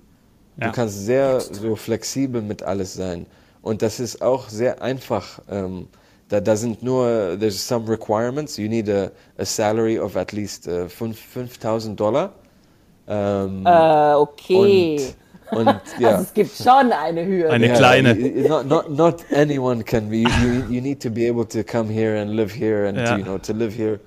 Ja. 0.56 0.66
Du 0.66 0.72
kannst 0.72 1.04
sehr 1.04 1.40
so 1.40 1.76
flexibel 1.76 2.42
mit 2.42 2.62
alles 2.62 2.94
sein. 2.94 3.26
Und 3.62 3.82
das 3.82 4.00
ist 4.00 4.22
auch 4.22 4.48
sehr 4.48 4.82
einfach. 4.82 5.40
Ähm, 5.50 5.88
da, 6.28 6.40
da 6.40 6.56
sind 6.56 6.82
nur, 6.82 7.36
there's 7.38 7.66
some 7.66 7.88
requirements. 7.88 8.56
You 8.56 8.68
need 8.68 8.88
a, 8.88 9.10
a 9.38 9.44
salary 9.44 9.98
of 9.98 10.16
at 10.16 10.32
least 10.32 10.68
uh, 10.68 10.88
5000 10.88 11.98
Dollar. 11.98 12.32
Ähm, 13.08 13.64
äh, 13.64 14.12
okay. 14.14 15.14
Und, 15.50 15.66
und, 15.66 15.80
ja. 15.98 16.10
Also 16.10 16.22
es 16.24 16.34
gibt 16.34 16.54
schon 16.54 16.92
eine 16.92 17.24
Hürde. 17.24 17.50
Eine 17.50 17.72
kleine. 17.72 18.14
Not, 18.14 18.66
not, 18.66 18.90
not 18.90 19.24
anyone 19.32 19.82
can 19.82 20.10
be. 20.10 20.18
You, 20.18 20.64
you 20.68 20.80
need 20.82 21.00
to 21.00 21.10
be 21.10 21.26
able 21.26 21.46
to 21.46 21.64
come 21.64 21.90
here 21.90 22.20
and 22.20 22.32
live 22.32 22.52
here 22.52 22.86
and 22.86 22.98
ja. 22.98 23.12
to, 23.12 23.18
you 23.18 23.24
know 23.24 23.38
to 23.38 23.52
live 23.54 23.74
here. 23.74 23.98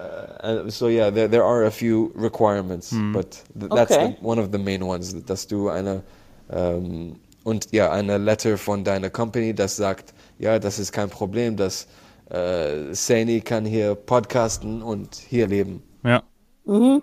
Uh, 0.00 0.68
so 0.70 0.88
yeah, 0.88 1.10
there, 1.10 1.28
there 1.28 1.44
are 1.44 1.64
a 1.64 1.70
few 1.70 2.10
requirements, 2.14 2.90
hm. 2.90 3.12
but 3.12 3.30
th 3.58 3.70
that's 3.70 3.92
okay. 3.92 4.16
the, 4.18 4.26
one 4.26 4.40
of 4.40 4.50
the 4.50 4.58
main 4.58 4.86
ones, 4.86 5.14
dass 5.26 5.46
du 5.46 5.68
eine 5.68 6.02
um, 6.48 7.16
und 7.44 7.72
ja, 7.72 7.90
eine 7.90 8.18
Letter 8.18 8.58
von 8.58 8.84
deiner 8.84 9.10
Company, 9.10 9.54
das 9.54 9.76
sagt, 9.76 10.14
ja, 10.38 10.58
das 10.58 10.78
ist 10.78 10.92
kein 10.92 11.10
Problem, 11.10 11.56
dass 11.56 11.86
äh, 12.30 12.92
Sani 12.94 13.40
kann 13.40 13.64
hier 13.64 13.94
podcasten 13.94 14.82
und 14.82 15.14
hier 15.14 15.46
leben. 15.46 15.82
Ja. 16.04 16.22
Mhm. 16.64 17.02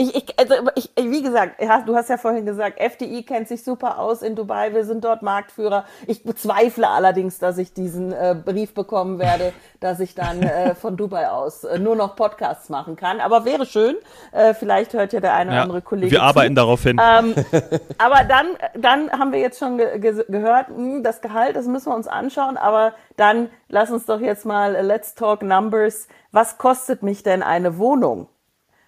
Ich, 0.00 0.14
ich, 0.14 0.38
also 0.38 0.54
ich, 0.76 0.90
wie 0.96 1.22
gesagt, 1.24 1.60
du 1.86 1.96
hast 1.96 2.08
ja 2.08 2.18
vorhin 2.18 2.46
gesagt, 2.46 2.78
FDI 2.78 3.24
kennt 3.24 3.48
sich 3.48 3.64
super 3.64 3.98
aus 3.98 4.22
in 4.22 4.36
Dubai, 4.36 4.72
wir 4.72 4.84
sind 4.84 5.02
dort 5.04 5.22
Marktführer. 5.22 5.86
Ich 6.06 6.22
bezweifle 6.22 6.88
allerdings, 6.88 7.40
dass 7.40 7.58
ich 7.58 7.72
diesen 7.72 8.12
äh, 8.12 8.36
Brief 8.42 8.74
bekommen 8.74 9.18
werde, 9.18 9.52
dass 9.80 9.98
ich 9.98 10.14
dann 10.14 10.40
äh, 10.40 10.76
von 10.76 10.96
Dubai 10.96 11.28
aus 11.28 11.64
äh, 11.64 11.80
nur 11.80 11.96
noch 11.96 12.14
Podcasts 12.14 12.68
machen 12.68 12.94
kann. 12.94 13.18
Aber 13.18 13.44
wäre 13.44 13.66
schön. 13.66 13.96
Äh, 14.30 14.54
vielleicht 14.54 14.92
hört 14.92 15.12
ja 15.12 15.18
der 15.18 15.34
eine 15.34 15.50
oder 15.50 15.62
andere 15.62 15.82
Kollege. 15.82 16.12
Wir 16.12 16.22
arbeiten 16.22 16.54
zu. 16.54 16.62
darauf 16.62 16.80
hin. 16.84 17.00
Ähm, 17.04 17.34
aber 17.98 18.22
dann, 18.22 18.46
dann 18.74 19.10
haben 19.10 19.32
wir 19.32 19.40
jetzt 19.40 19.58
schon 19.58 19.78
ge 19.78 19.98
ge 19.98 20.24
gehört, 20.28 20.68
mh, 20.68 20.76
hm, 20.76 21.02
das 21.02 21.20
Gehalt, 21.22 21.56
das 21.56 21.66
müssen 21.66 21.90
wir 21.90 21.96
uns 21.96 22.06
anschauen. 22.06 22.56
Aber 22.56 22.92
dann 23.16 23.50
lass 23.68 23.90
uns 23.90 24.06
doch 24.06 24.20
jetzt 24.20 24.46
mal 24.46 24.76
äh, 24.76 24.82
Let's 24.82 25.16
Talk 25.16 25.42
Numbers. 25.42 26.06
Was 26.30 26.56
kostet 26.56 27.02
mich 27.02 27.24
denn 27.24 27.42
eine 27.42 27.78
Wohnung? 27.78 28.28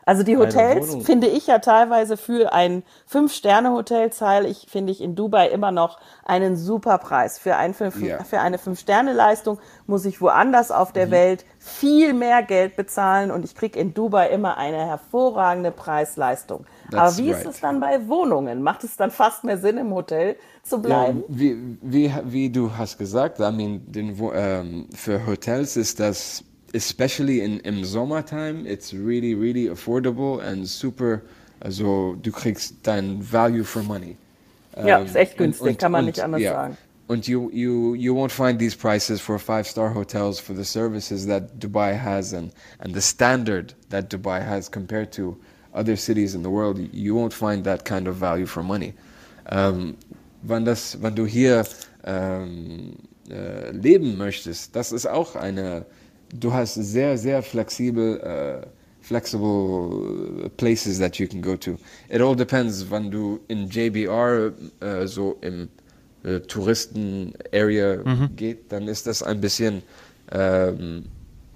Also 0.06 0.22
die 0.22 0.36
Hotels 0.36 0.96
finde 1.04 1.26
ich 1.26 1.46
ja 1.46 1.58
teilweise 1.58 2.16
für 2.16 2.52
ein 2.52 2.82
Fünf-Sterne-Hotel 3.06 4.10
zahle 4.10 4.48
ich, 4.48 4.66
finde 4.68 4.92
ich, 4.92 5.00
in 5.00 5.14
Dubai 5.14 5.48
immer 5.48 5.72
noch 5.72 5.98
einen 6.24 6.56
super 6.56 6.98
Preis. 6.98 7.38
Für, 7.38 7.56
ein, 7.56 7.74
für, 7.74 7.92
ja. 8.00 8.24
für 8.24 8.40
eine 8.40 8.58
Fünf-Sterne-Leistung 8.58 9.58
muss 9.86 10.04
ich 10.06 10.20
woanders 10.20 10.70
auf 10.70 10.92
der 10.92 11.06
mhm. 11.06 11.10
Welt 11.10 11.44
viel 11.58 12.14
mehr 12.14 12.42
Geld 12.42 12.76
bezahlen 12.76 13.30
und 13.30 13.44
ich 13.44 13.54
kriege 13.54 13.78
in 13.78 13.92
Dubai 13.92 14.30
immer 14.30 14.56
eine 14.56 14.86
hervorragende 14.86 15.70
Preis-Leistung. 15.70 16.64
Aber 16.92 17.16
wie 17.18 17.30
right. 17.30 17.42
ist 17.42 17.48
es 17.48 17.60
dann 17.60 17.80
bei 17.80 18.08
Wohnungen? 18.08 18.62
Macht 18.62 18.84
es 18.84 18.96
dann 18.96 19.10
fast 19.10 19.44
mehr 19.44 19.58
Sinn, 19.58 19.76
im 19.76 19.92
Hotel 19.94 20.36
zu 20.62 20.80
bleiben? 20.80 21.20
Ja, 21.20 21.24
wie, 21.28 21.78
wie, 21.82 22.12
wie 22.24 22.50
du 22.50 22.76
hast 22.76 22.98
gesagt, 22.98 23.38
I 23.38 23.52
mean, 23.52 23.82
den, 23.86 24.18
ähm, 24.34 24.88
für 24.94 25.26
Hotels 25.26 25.76
ist 25.76 26.00
das 26.00 26.44
especially 26.74 27.40
in 27.40 27.60
im 27.60 27.84
Sommertime, 27.84 28.66
it's 28.66 28.92
really, 28.92 29.34
really 29.34 29.68
affordable 29.68 30.40
and 30.40 30.66
super, 30.66 31.22
also 31.60 32.16
du 32.22 32.30
kriegst 32.30 32.74
dein 32.82 33.20
Value 33.20 33.64
for 33.64 33.82
money. 33.82 34.16
Ja, 34.76 34.98
um, 34.98 35.06
ist 35.06 35.16
echt 35.16 35.36
günstig, 35.36 35.66
und, 35.66 35.78
kann 35.78 35.92
man 35.92 36.00
und, 36.00 36.06
nicht 36.06 36.20
anders 36.20 36.40
yeah. 36.40 36.52
sagen. 36.52 36.76
And 37.08 37.26
you, 37.26 37.50
you, 37.52 37.94
you 37.94 38.14
won't 38.14 38.30
find 38.30 38.56
these 38.56 38.76
prices 38.76 39.20
for 39.20 39.36
five-star 39.36 39.92
hotels 39.92 40.38
for 40.38 40.54
the 40.54 40.64
services 40.64 41.26
that 41.26 41.58
Dubai 41.58 41.98
has 41.98 42.32
and, 42.32 42.52
and 42.78 42.94
the 42.94 43.00
standard 43.00 43.74
that 43.88 44.08
Dubai 44.08 44.40
has 44.40 44.68
compared 44.68 45.10
to 45.12 45.36
other 45.74 45.96
cities 45.96 46.36
in 46.36 46.44
the 46.44 46.50
world. 46.50 46.78
You 46.92 47.16
won't 47.16 47.32
find 47.32 47.64
that 47.64 47.84
kind 47.84 48.06
of 48.06 48.14
value 48.14 48.46
for 48.46 48.62
money. 48.62 48.94
Um, 49.50 49.96
wenn, 50.44 50.64
das, 50.64 51.02
wenn 51.02 51.16
du 51.16 51.26
hier 51.26 51.66
um, 52.04 52.94
äh, 53.28 53.72
leben 53.72 54.16
möchtest, 54.16 54.76
das 54.76 54.92
ist 54.92 55.06
auch 55.06 55.34
eine 55.34 55.86
du 56.32 56.52
hast 56.52 56.74
sehr, 56.74 57.16
sehr 57.18 57.42
flexibel, 57.42 58.20
uh, 58.22 58.66
flexible 59.00 60.50
places 60.56 60.98
that 60.98 61.18
you 61.18 61.26
can 61.26 61.40
go 61.40 61.56
to. 61.56 61.76
It 62.08 62.20
all 62.20 62.34
depends, 62.34 62.90
wenn 62.90 63.10
du 63.10 63.40
in 63.48 63.68
JBR 63.68 64.52
uh, 64.82 65.06
so 65.06 65.36
im 65.40 65.68
uh, 66.24 66.38
Touristen-Area 66.38 68.02
mhm. 68.04 68.36
geht, 68.36 68.70
dann 68.72 68.88
ist 68.88 69.06
das 69.06 69.22
ein 69.22 69.40
bisschen 69.40 69.82
ähm, 70.32 71.06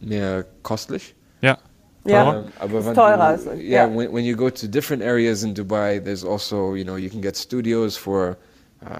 mehr 0.00 0.45
kostlich. 0.62 1.14
Ja. 1.40 1.59
Ja, 2.07 2.40
um, 2.40 2.45
aber 2.59 2.85
wenn 2.85 2.95
teurer. 2.95 3.38
Du, 3.38 3.50
yeah, 3.52 3.87
yeah. 3.87 3.97
When, 3.97 4.12
when 4.12 4.25
you 4.26 4.37
go 4.37 4.50
to 4.50 4.69
different 4.69 5.02
areas 5.02 5.43
in 5.43 5.54
Dubai, 5.54 5.99
there's 6.04 6.23
also, 6.23 6.75
you 6.75 6.85
know, 6.85 6.97
you 6.97 7.09
can 7.09 7.23
get 7.23 7.35
studios 7.35 7.97
for 7.97 8.37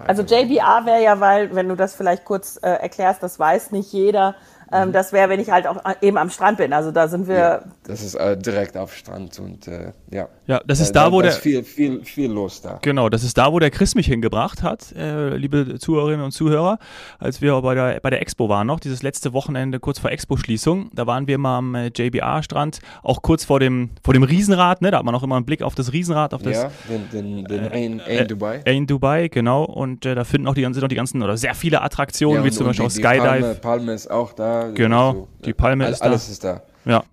also 0.07 0.23
JBR 0.23 0.85
wäre 0.85 1.03
ja, 1.03 1.19
weil, 1.19 1.53
wenn 1.53 1.69
du 1.69 1.75
das 1.75 1.95
vielleicht 1.95 2.25
kurz 2.25 2.57
äh, 2.57 2.69
erklärst, 2.69 3.21
das 3.21 3.37
weiß 3.37 3.71
nicht 3.71 3.93
jeder, 3.93 4.35
ähm, 4.75 4.91
das 4.91 5.13
wäre, 5.13 5.29
wenn 5.29 5.39
ich 5.39 5.49
halt 5.49 5.67
auch 5.67 5.77
eben 6.01 6.17
am 6.17 6.29
Strand 6.29 6.57
bin. 6.57 6.73
Also 6.73 6.91
da 6.91 7.07
sind 7.07 7.27
wir. 7.27 7.35
Ja, 7.35 7.63
das 7.85 8.03
ist 8.03 8.15
äh, 8.15 8.37
direkt 8.37 8.77
auf 8.77 8.93
Strand 8.93 9.39
und 9.39 9.67
äh, 9.67 9.91
ja. 10.11 10.27
Ja, 10.47 10.61
das 10.65 10.79
ist 10.79 10.91
äh, 10.91 10.93
da, 10.93 11.11
wo 11.11 11.21
da 11.21 11.27
der. 11.27 11.31
Ist 11.31 11.41
viel, 11.41 11.63
viel, 11.63 12.03
viel 12.03 12.31
los 12.31 12.61
da. 12.61 12.79
Genau, 12.81 13.09
das 13.09 13.23
ist 13.23 13.37
da, 13.37 13.51
wo 13.51 13.59
der 13.59 13.71
Chris 13.71 13.95
mich 13.95 14.07
hingebracht 14.07 14.63
hat, 14.63 14.91
äh, 14.93 15.35
liebe 15.35 15.79
Zuhörerinnen 15.79 16.23
und 16.23 16.31
Zuhörer, 16.31 16.77
als 17.19 17.41
wir 17.41 17.59
bei 17.61 17.73
der, 17.73 17.99
bei 18.01 18.09
der 18.09 18.21
Expo 18.21 18.49
waren 18.49 18.67
noch, 18.67 18.79
dieses 18.79 19.01
letzte 19.01 19.33
Wochenende 19.33 19.79
kurz 19.79 19.99
vor 19.99 20.11
Expo-Schließung. 20.11 20.91
Da 20.93 21.07
waren 21.07 21.27
wir 21.27 21.37
mal 21.37 21.57
am 21.57 21.75
äh, 21.75 21.87
JBA-Strand, 21.87 22.79
auch 23.01 23.21
kurz 23.21 23.45
vor 23.45 23.59
dem, 23.59 23.89
vor 24.03 24.13
dem 24.13 24.23
Riesenrad, 24.23 24.81
ne? 24.81 24.91
Da 24.91 24.99
hat 24.99 25.05
man 25.05 25.15
auch 25.15 25.23
immer 25.23 25.35
einen 25.35 25.45
Blick 25.45 25.63
auf 25.63 25.75
das 25.75 25.93
Riesenrad, 25.93 26.33
auf 26.33 26.43
das. 26.43 26.55
Ja, 26.55 26.71
den, 26.89 27.09
den, 27.09 27.45
den 27.45 27.71
Ain, 27.71 28.01
Ain 28.05 28.27
Dubai. 28.27 28.61
Ain 28.65 28.87
Dubai, 28.87 29.27
genau. 29.29 29.63
Und 29.63 30.05
äh, 30.05 30.15
da 30.15 30.23
finden 30.23 30.47
auch 30.47 30.53
die, 30.53 30.61
sind 30.61 30.83
auch 30.83 30.87
die 30.87 30.95
ganzen, 30.95 31.23
oder 31.23 31.37
sehr 31.37 31.55
viele 31.55 31.81
Attraktionen, 31.81 32.39
ja, 32.39 32.45
wie 32.45 32.51
zum 32.51 32.67
Beispiel 32.67 32.85
auch 32.85 32.91
Skydive. 32.91 33.19
Palme, 33.19 33.55
Palme 33.55 33.93
ist 33.93 34.11
auch 34.11 34.33
da. 34.33 34.64
Genau. 34.73 35.07
Also, 35.09 35.27
die 35.45 35.53
Palme 35.53 35.87
ist 35.87 35.99
da. 35.99 36.05
Alles 36.05 36.29
ist 36.29 36.43
da. 36.43 36.61
Ja. 36.85 37.03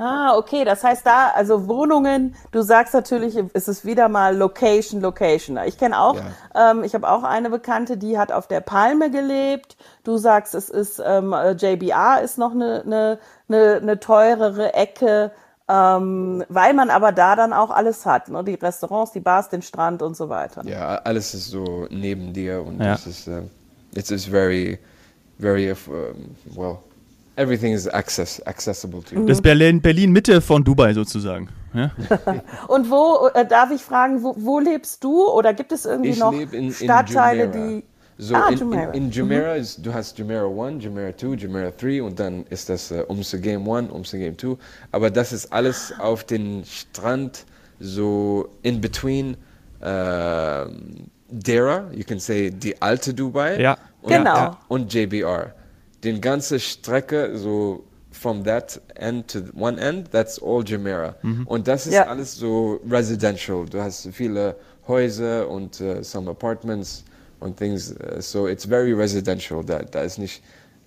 Ah, 0.00 0.34
okay. 0.36 0.64
Das 0.64 0.82
heißt 0.82 1.04
da, 1.04 1.28
also 1.34 1.68
Wohnungen, 1.68 2.34
du 2.52 2.62
sagst 2.62 2.94
natürlich, 2.94 3.36
ist 3.36 3.68
es 3.68 3.84
wieder 3.84 4.08
mal 4.08 4.34
Location, 4.34 5.02
Location. 5.02 5.58
Ich 5.66 5.76
kenne 5.76 6.00
auch, 6.00 6.16
ja. 6.16 6.70
ähm, 6.70 6.84
ich 6.84 6.94
habe 6.94 7.08
auch 7.08 7.22
eine 7.22 7.50
Bekannte, 7.50 7.98
die 7.98 8.16
hat 8.16 8.32
auf 8.32 8.46
der 8.46 8.60
Palme 8.60 9.10
gelebt. 9.10 9.76
Du 10.02 10.16
sagst, 10.16 10.54
es 10.54 10.70
ist, 10.70 11.02
ähm, 11.04 11.34
JBR 11.34 12.22
ist 12.22 12.38
noch 12.38 12.52
eine, 12.52 12.82
eine, 12.86 13.18
eine, 13.48 13.78
eine 13.82 14.00
teurere 14.00 14.72
Ecke. 14.72 15.32
Ähm, 15.68 16.44
weil 16.48 16.74
man 16.74 16.90
aber 16.90 17.12
da 17.12 17.36
dann 17.36 17.52
auch 17.52 17.70
alles 17.70 18.04
hat, 18.04 18.28
ne? 18.28 18.42
die 18.42 18.54
Restaurants, 18.54 19.12
die 19.12 19.20
Bars, 19.20 19.50
den 19.50 19.62
Strand 19.62 20.02
und 20.02 20.16
so 20.16 20.28
weiter. 20.28 20.62
Ja, 20.64 20.96
alles 20.96 21.32
ist 21.32 21.48
so 21.48 21.86
neben 21.90 22.32
dir 22.32 22.60
und 22.62 22.80
ja. 22.80 22.94
es 22.94 23.06
ist, 23.06 23.28
uh, 23.28 23.42
it's, 23.94 24.10
it's 24.10 24.24
very, 24.24 24.80
very, 25.38 25.70
uh, 25.70 25.76
well, 26.56 26.78
Everything 27.36 27.72
is 27.72 27.86
access, 27.88 28.40
accessible 28.46 29.02
to 29.02 29.14
you. 29.14 29.26
Das 29.26 29.40
Berlin, 29.40 29.80
Berlin 29.80 30.12
Mitte 30.12 30.40
von 30.40 30.62
Dubai 30.62 30.92
sozusagen. 30.92 31.48
Ja? 31.72 31.90
Und 32.68 32.90
wo, 32.90 33.28
äh, 33.34 33.46
darf 33.46 33.70
ich 33.70 33.82
fragen, 33.82 34.22
wo, 34.22 34.34
wo, 34.36 34.58
lebst 34.58 35.02
du? 35.04 35.26
Oder 35.28 35.54
gibt 35.54 35.72
es 35.72 35.86
irgendwie 35.86 36.10
ich 36.10 36.18
noch 36.18 36.32
in, 36.32 36.72
Stadtteile, 36.72 37.44
in 37.44 37.52
die. 37.52 37.84
So 38.18 38.34
ah, 38.34 38.48
in, 38.50 38.58
Jumeirah. 38.58 38.92
in, 38.92 39.04
in 39.04 39.10
Jumeirah, 39.10 39.54
mhm. 39.54 39.60
ist, 39.60 39.86
du 39.86 39.94
hast 39.94 40.18
Jumeirah 40.18 40.66
1, 40.66 40.84
Jumeirah 40.84 41.16
2, 41.16 41.26
Jumeirah 41.36 41.70
3 41.70 42.02
und 42.02 42.20
dann 42.20 42.44
ist 42.50 42.68
das 42.68 42.90
uh, 42.90 43.04
Umse 43.08 43.40
Game 43.40 43.66
1, 43.66 43.90
Umse 43.90 44.18
Game 44.18 44.36
2. 44.36 44.56
Aber 44.92 45.10
das 45.10 45.32
ist 45.32 45.50
alles 45.50 45.94
auf 45.98 46.24
den 46.24 46.62
Strand, 46.66 47.46
so 47.78 48.50
in 48.60 48.80
between 48.80 49.36
uh, 49.80 50.68
Dera, 51.30 51.90
you 51.92 52.04
can 52.04 52.18
say 52.18 52.50
die 52.50 52.80
alte 52.82 53.14
Dubai. 53.14 53.58
Ja. 53.58 53.78
Und, 54.02 54.10
genau. 54.12 54.56
Und 54.68 54.92
JBR 54.92 55.54
den 56.04 56.20
ganze 56.20 56.58
Strecke 56.58 57.36
so 57.36 57.84
from 58.12 58.44
that 58.44 58.80
end 58.96 59.28
to 59.28 59.40
one 59.54 59.78
end, 59.78 60.10
that's 60.10 60.38
all 60.38 60.62
Jumeirah. 60.62 61.14
Mhm. 61.22 61.46
Und 61.46 61.68
das 61.68 61.86
ist 61.86 61.94
ja. 61.94 62.06
alles 62.06 62.34
so 62.34 62.80
residential. 62.88 63.64
Du 63.66 63.80
hast 63.80 64.08
viele 64.12 64.56
Häuser 64.86 65.48
und 65.48 65.80
uh, 65.80 66.02
some 66.02 66.30
apartments 66.30 67.04
und 67.40 67.56
things. 67.56 67.92
Uh, 67.92 68.20
so 68.20 68.46
it's 68.46 68.64
very 68.64 68.92
residential. 68.92 69.64
Da, 69.64 69.78
da 69.82 70.02
ist 70.02 70.18
nicht 70.18 70.42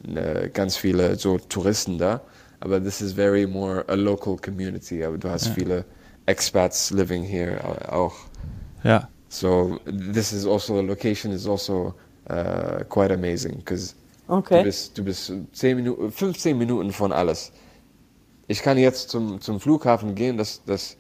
uh, 0.08 0.50
ganz 0.54 0.76
viele 0.76 1.16
so 1.18 1.38
Touristen 1.38 1.98
da, 1.98 2.22
aber 2.60 2.82
this 2.82 3.02
is 3.02 3.14
very 3.14 3.48
more 3.48 3.86
a 3.88 3.96
local 3.96 4.38
community. 4.38 5.04
Aber 5.04 5.18
du 5.18 5.30
hast 5.30 5.48
ja. 5.48 5.54
viele 5.54 5.86
Expats 6.26 6.92
living 6.92 7.24
here 7.24 7.60
auch. 7.92 8.14
Ja. 8.84 9.08
So 9.30 9.80
this 9.86 10.32
is 10.32 10.46
also 10.46 10.78
a 10.78 10.82
location 10.82 11.32
is 11.32 11.48
also 11.48 11.96
uh, 12.30 12.84
quite 12.90 13.12
amazing 13.12 13.58
because 13.58 13.96
Okay. 14.28 14.60
Du 14.60 14.64
bist, 14.64 14.98
du 14.98 15.04
bist 15.04 15.34
10 15.54 15.76
Minuten, 15.76 16.12
15 16.12 16.58
Minuten 16.58 16.92
von 16.92 17.12
alles. 17.12 17.52
Ich 18.48 18.62
kann 18.62 18.78
jetzt 18.78 19.10
zum, 19.10 19.42
zum 19.42 19.60
Flughafen 19.60 20.16
gehen, 20.16 20.38
das, 20.38 20.64
das, 20.66 20.98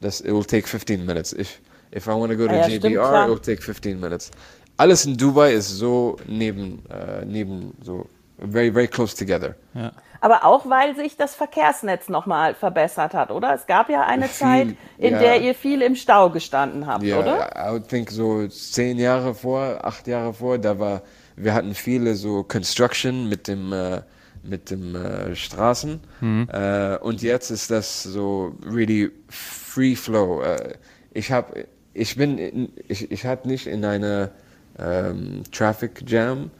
das, 0.00 0.20
it 0.20 0.32
will 0.32 0.44
take 0.44 0.66
15 0.66 1.04
minutes. 1.04 1.32
If, 1.32 1.60
if 1.94 2.06
I 2.06 2.10
want 2.10 2.32
to 2.32 2.36
go 2.36 2.46
to 2.46 2.52
ah, 2.52 2.66
ja, 2.66 2.68
JBR, 2.68 2.78
stimmt, 2.78 2.94
it 2.94 3.28
will 3.28 3.38
take 3.38 3.62
15 3.62 4.00
minutes. 4.00 4.30
Alles 4.76 5.06
in 5.06 5.16
Dubai 5.16 5.52
ist 5.52 5.70
so 5.70 6.16
neben, 6.26 6.84
äh, 6.90 7.24
neben, 7.24 7.74
so 7.82 8.06
very, 8.38 8.72
very 8.72 8.88
close 8.88 9.16
together. 9.16 9.54
Ja. 9.74 9.92
Aber 10.20 10.44
auch, 10.44 10.68
weil 10.68 10.96
sich 10.96 11.16
das 11.16 11.34
Verkehrsnetz 11.34 12.08
nochmal 12.08 12.54
verbessert 12.54 13.12
hat, 13.12 13.30
oder? 13.30 13.54
Es 13.54 13.66
gab 13.66 13.90
ja 13.90 14.02
eine 14.04 14.26
viel, 14.26 14.46
Zeit, 14.46 14.68
in 14.96 15.12
ja, 15.12 15.18
der 15.18 15.40
ihr 15.42 15.54
viel 15.54 15.82
im 15.82 15.94
Stau 15.94 16.30
gestanden 16.30 16.86
habt, 16.86 17.04
ja, 17.04 17.18
oder? 17.18 17.50
I 17.54 17.72
would 17.72 17.88
think 17.88 18.10
so 18.10 18.46
zehn 18.48 18.98
Jahre 18.98 19.34
vor, 19.34 19.78
acht 19.82 20.06
Jahre 20.06 20.32
vor, 20.32 20.58
da 20.58 20.78
war 20.78 21.02
wir 21.36 21.54
hatten 21.54 21.74
viele 21.74 22.14
so 22.14 22.42
Construction 22.42 23.28
mit 23.28 23.48
dem 23.48 23.72
äh, 23.72 24.02
mit 24.42 24.70
dem 24.70 24.94
äh, 24.94 25.34
Straßen 25.34 26.00
mhm. 26.20 26.48
äh, 26.52 26.96
und 26.98 27.22
jetzt 27.22 27.50
ist 27.50 27.70
das 27.70 28.02
so 28.02 28.54
really 28.66 29.10
free 29.28 29.96
flow. 29.96 30.42
Äh, 30.42 30.74
ich 31.14 31.32
habe 31.32 31.66
ich 31.94 32.16
bin 32.16 32.38
in, 32.38 32.72
ich 32.88 33.10
ich 33.10 33.24
hatte 33.24 33.48
nicht 33.48 33.66
in 33.66 33.84
einer 33.84 34.30
ähm, 34.78 35.42
Traffic 35.50 36.04
Jam 36.06 36.50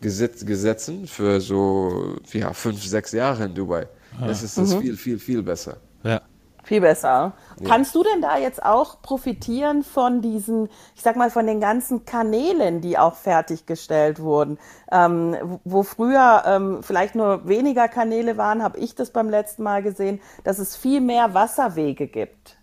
gesetzt, 0.00 0.46
gesetzen 0.46 1.06
für 1.06 1.40
so 1.40 2.16
ja, 2.32 2.52
fünf, 2.52 2.84
sechs 2.84 3.12
Jahre 3.12 3.44
in 3.44 3.54
Dubai. 3.54 3.86
Ah. 4.18 4.26
Das 4.26 4.42
ist 4.42 4.58
das 4.58 4.74
mhm. 4.74 4.80
viel, 4.80 4.96
viel, 4.96 5.18
viel 5.18 5.42
besser. 5.42 5.76
Ja. 6.02 6.22
Viel 6.62 6.80
besser. 6.80 7.32
Ja. 7.58 7.68
Kannst 7.68 7.94
du 7.94 8.02
denn 8.02 8.20
da 8.20 8.38
jetzt 8.38 8.62
auch 8.62 9.00
profitieren 9.02 9.82
von 9.82 10.20
diesen, 10.20 10.68
ich 10.94 11.02
sag 11.02 11.16
mal, 11.16 11.30
von 11.30 11.46
den 11.46 11.60
ganzen 11.60 12.04
Kanälen, 12.04 12.80
die 12.80 12.98
auch 12.98 13.14
fertiggestellt 13.14 14.20
wurden? 14.20 14.58
Ähm, 14.92 15.36
wo 15.64 15.82
früher 15.82 16.42
ähm, 16.46 16.82
vielleicht 16.82 17.14
nur 17.14 17.48
weniger 17.48 17.88
Kanäle 17.88 18.36
waren, 18.36 18.62
habe 18.62 18.78
ich 18.78 18.94
das 18.94 19.10
beim 19.10 19.30
letzten 19.30 19.62
Mal 19.62 19.82
gesehen, 19.82 20.20
dass 20.44 20.58
es 20.58 20.76
viel 20.76 21.00
mehr 21.00 21.34
Wasserwege 21.34 22.06
gibt. 22.06 22.58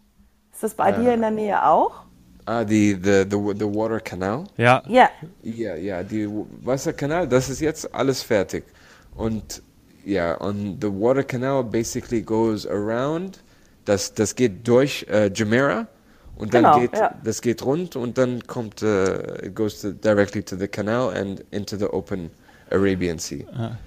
Ist 0.54 0.64
das 0.64 0.74
bei 0.74 0.92
dir 0.92 1.14
in 1.14 1.22
der 1.22 1.32
Nähe 1.32 1.66
auch? 1.66 2.08
Ah, 2.48 2.64
die, 2.64 2.94
the, 2.94 3.26
the, 3.30 3.38
the 3.60 3.66
Water 3.66 4.00
Canal. 4.00 4.46
Ja. 4.56 4.82
Ja. 4.88 5.10
Ja, 5.44 5.76
ja, 5.76 6.02
die 6.02 6.30
Wasserkanal, 6.64 7.28
das 7.28 7.50
ist 7.50 7.60
jetzt 7.60 7.94
alles 7.94 8.24
fertig. 8.24 8.64
Und 9.16 9.62
ja, 10.06 10.36
und 10.36 10.78
the 10.82 10.88
Water 10.88 11.24
Canal 11.24 11.62
basically 11.66 12.22
goes 12.22 12.66
around, 12.66 13.44
das, 13.88 14.14
das 14.14 14.36
geht 14.36 14.68
durch 14.68 15.06
äh, 15.10 15.28
Jumeirah 15.34 15.88
und 16.38 16.54
dann 16.54 16.64
Genau, 16.66 16.80
geht, 16.80 16.94
ja. 16.94 17.16
das 17.24 17.42
geht 17.42 17.64
rund 17.66 17.96
und 17.96 18.18
dann 18.18 18.46
kommt, 18.46 18.82
äh, 18.84 19.48
it 19.48 19.56
goes 19.56 19.82
to, 19.82 19.92
directly 19.92 20.44
to 20.44 20.56
the 20.56 20.68
canal 20.68 21.10
and 21.10 21.44
into 21.52 21.78
the 21.78 21.86
open 21.86 22.30
Arabian 22.70 23.18
Sea. 23.18 23.46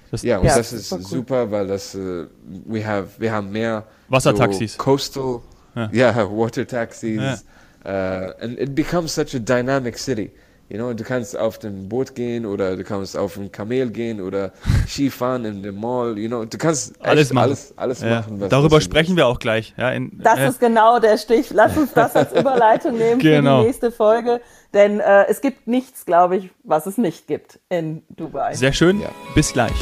Das, 0.09 0.23
Ja, 0.23 0.39
und 0.39 0.45
Ja, 0.45 0.57
das 0.57 0.73
ist 0.73 0.89
super 0.89 1.03
super, 1.03 1.43
cool. 1.45 1.51
weil 1.51 1.67
das, 1.67 1.93
äh, 1.95 2.25
we 2.65 2.85
have, 2.85 3.09
wir 3.19 3.31
haben 3.31 3.51
mehr 3.51 3.85
Wassertaxis. 4.09 4.73
So 4.73 4.77
coastal, 4.83 5.39
ja, 5.91 6.15
water 6.31 6.65
taxis. 6.67 7.45
Uh, 7.83 8.33
and 8.39 8.59
it 8.59 8.75
becomes 8.75 9.11
such 9.13 9.33
a 9.33 9.39
dynamic 9.39 9.97
city. 9.97 10.29
You 10.71 10.77
know, 10.77 10.93
du 10.93 11.03
kannst 11.03 11.37
auf 11.37 11.59
dem 11.59 11.89
Boot 11.89 12.15
gehen 12.15 12.45
oder 12.45 12.77
du 12.77 12.85
kannst 12.85 13.17
auf 13.17 13.33
dem 13.33 13.51
Kamel 13.51 13.89
gehen 13.89 14.21
oder 14.21 14.53
Skifahren 14.87 15.43
in 15.43 15.61
dem 15.63 15.77
Mall. 15.81 16.17
You 16.17 16.29
know, 16.29 16.45
du 16.45 16.57
kannst 16.57 16.93
Alles 17.05 17.33
machen. 17.33 17.43
alles, 17.49 17.73
alles 17.77 18.01
ja. 18.01 18.09
machen. 18.21 18.39
was- 18.39 18.47
Darüber 18.49 18.79
sprechen 18.79 19.17
wir 19.17 19.27
auch 19.27 19.39
gleich. 19.39 19.73
Ja, 19.77 19.89
in, 19.91 20.17
Das 20.23 20.39
äh, 20.39 20.47
ist 20.47 20.61
genau 20.61 20.99
der 20.99 21.17
Stich. 21.17 21.49
Lass 21.51 21.75
uns 21.75 21.91
das 21.91 22.15
als 22.15 22.31
Überleitung 22.31 22.97
nehmen 22.97 23.19
Genau. 23.19 23.57
für 23.57 23.61
die 23.63 23.67
nächste 23.67 23.91
Folge. 23.91 24.39
Denn 24.73 25.01
äh, 25.01 25.25
es 25.27 25.41
gibt 25.41 25.67
nichts, 25.67 26.05
glaube 26.05 26.37
ich, 26.37 26.49
was 26.63 26.85
es 26.85 26.97
nicht 26.97 27.27
gibt 27.27 27.59
in 27.67 28.03
Dubai. 28.07 28.53
sehr 28.53 28.71
schön. 28.71 29.01
Ja. 29.01 29.09
Bis 29.35 29.51
gleich. 29.51 29.73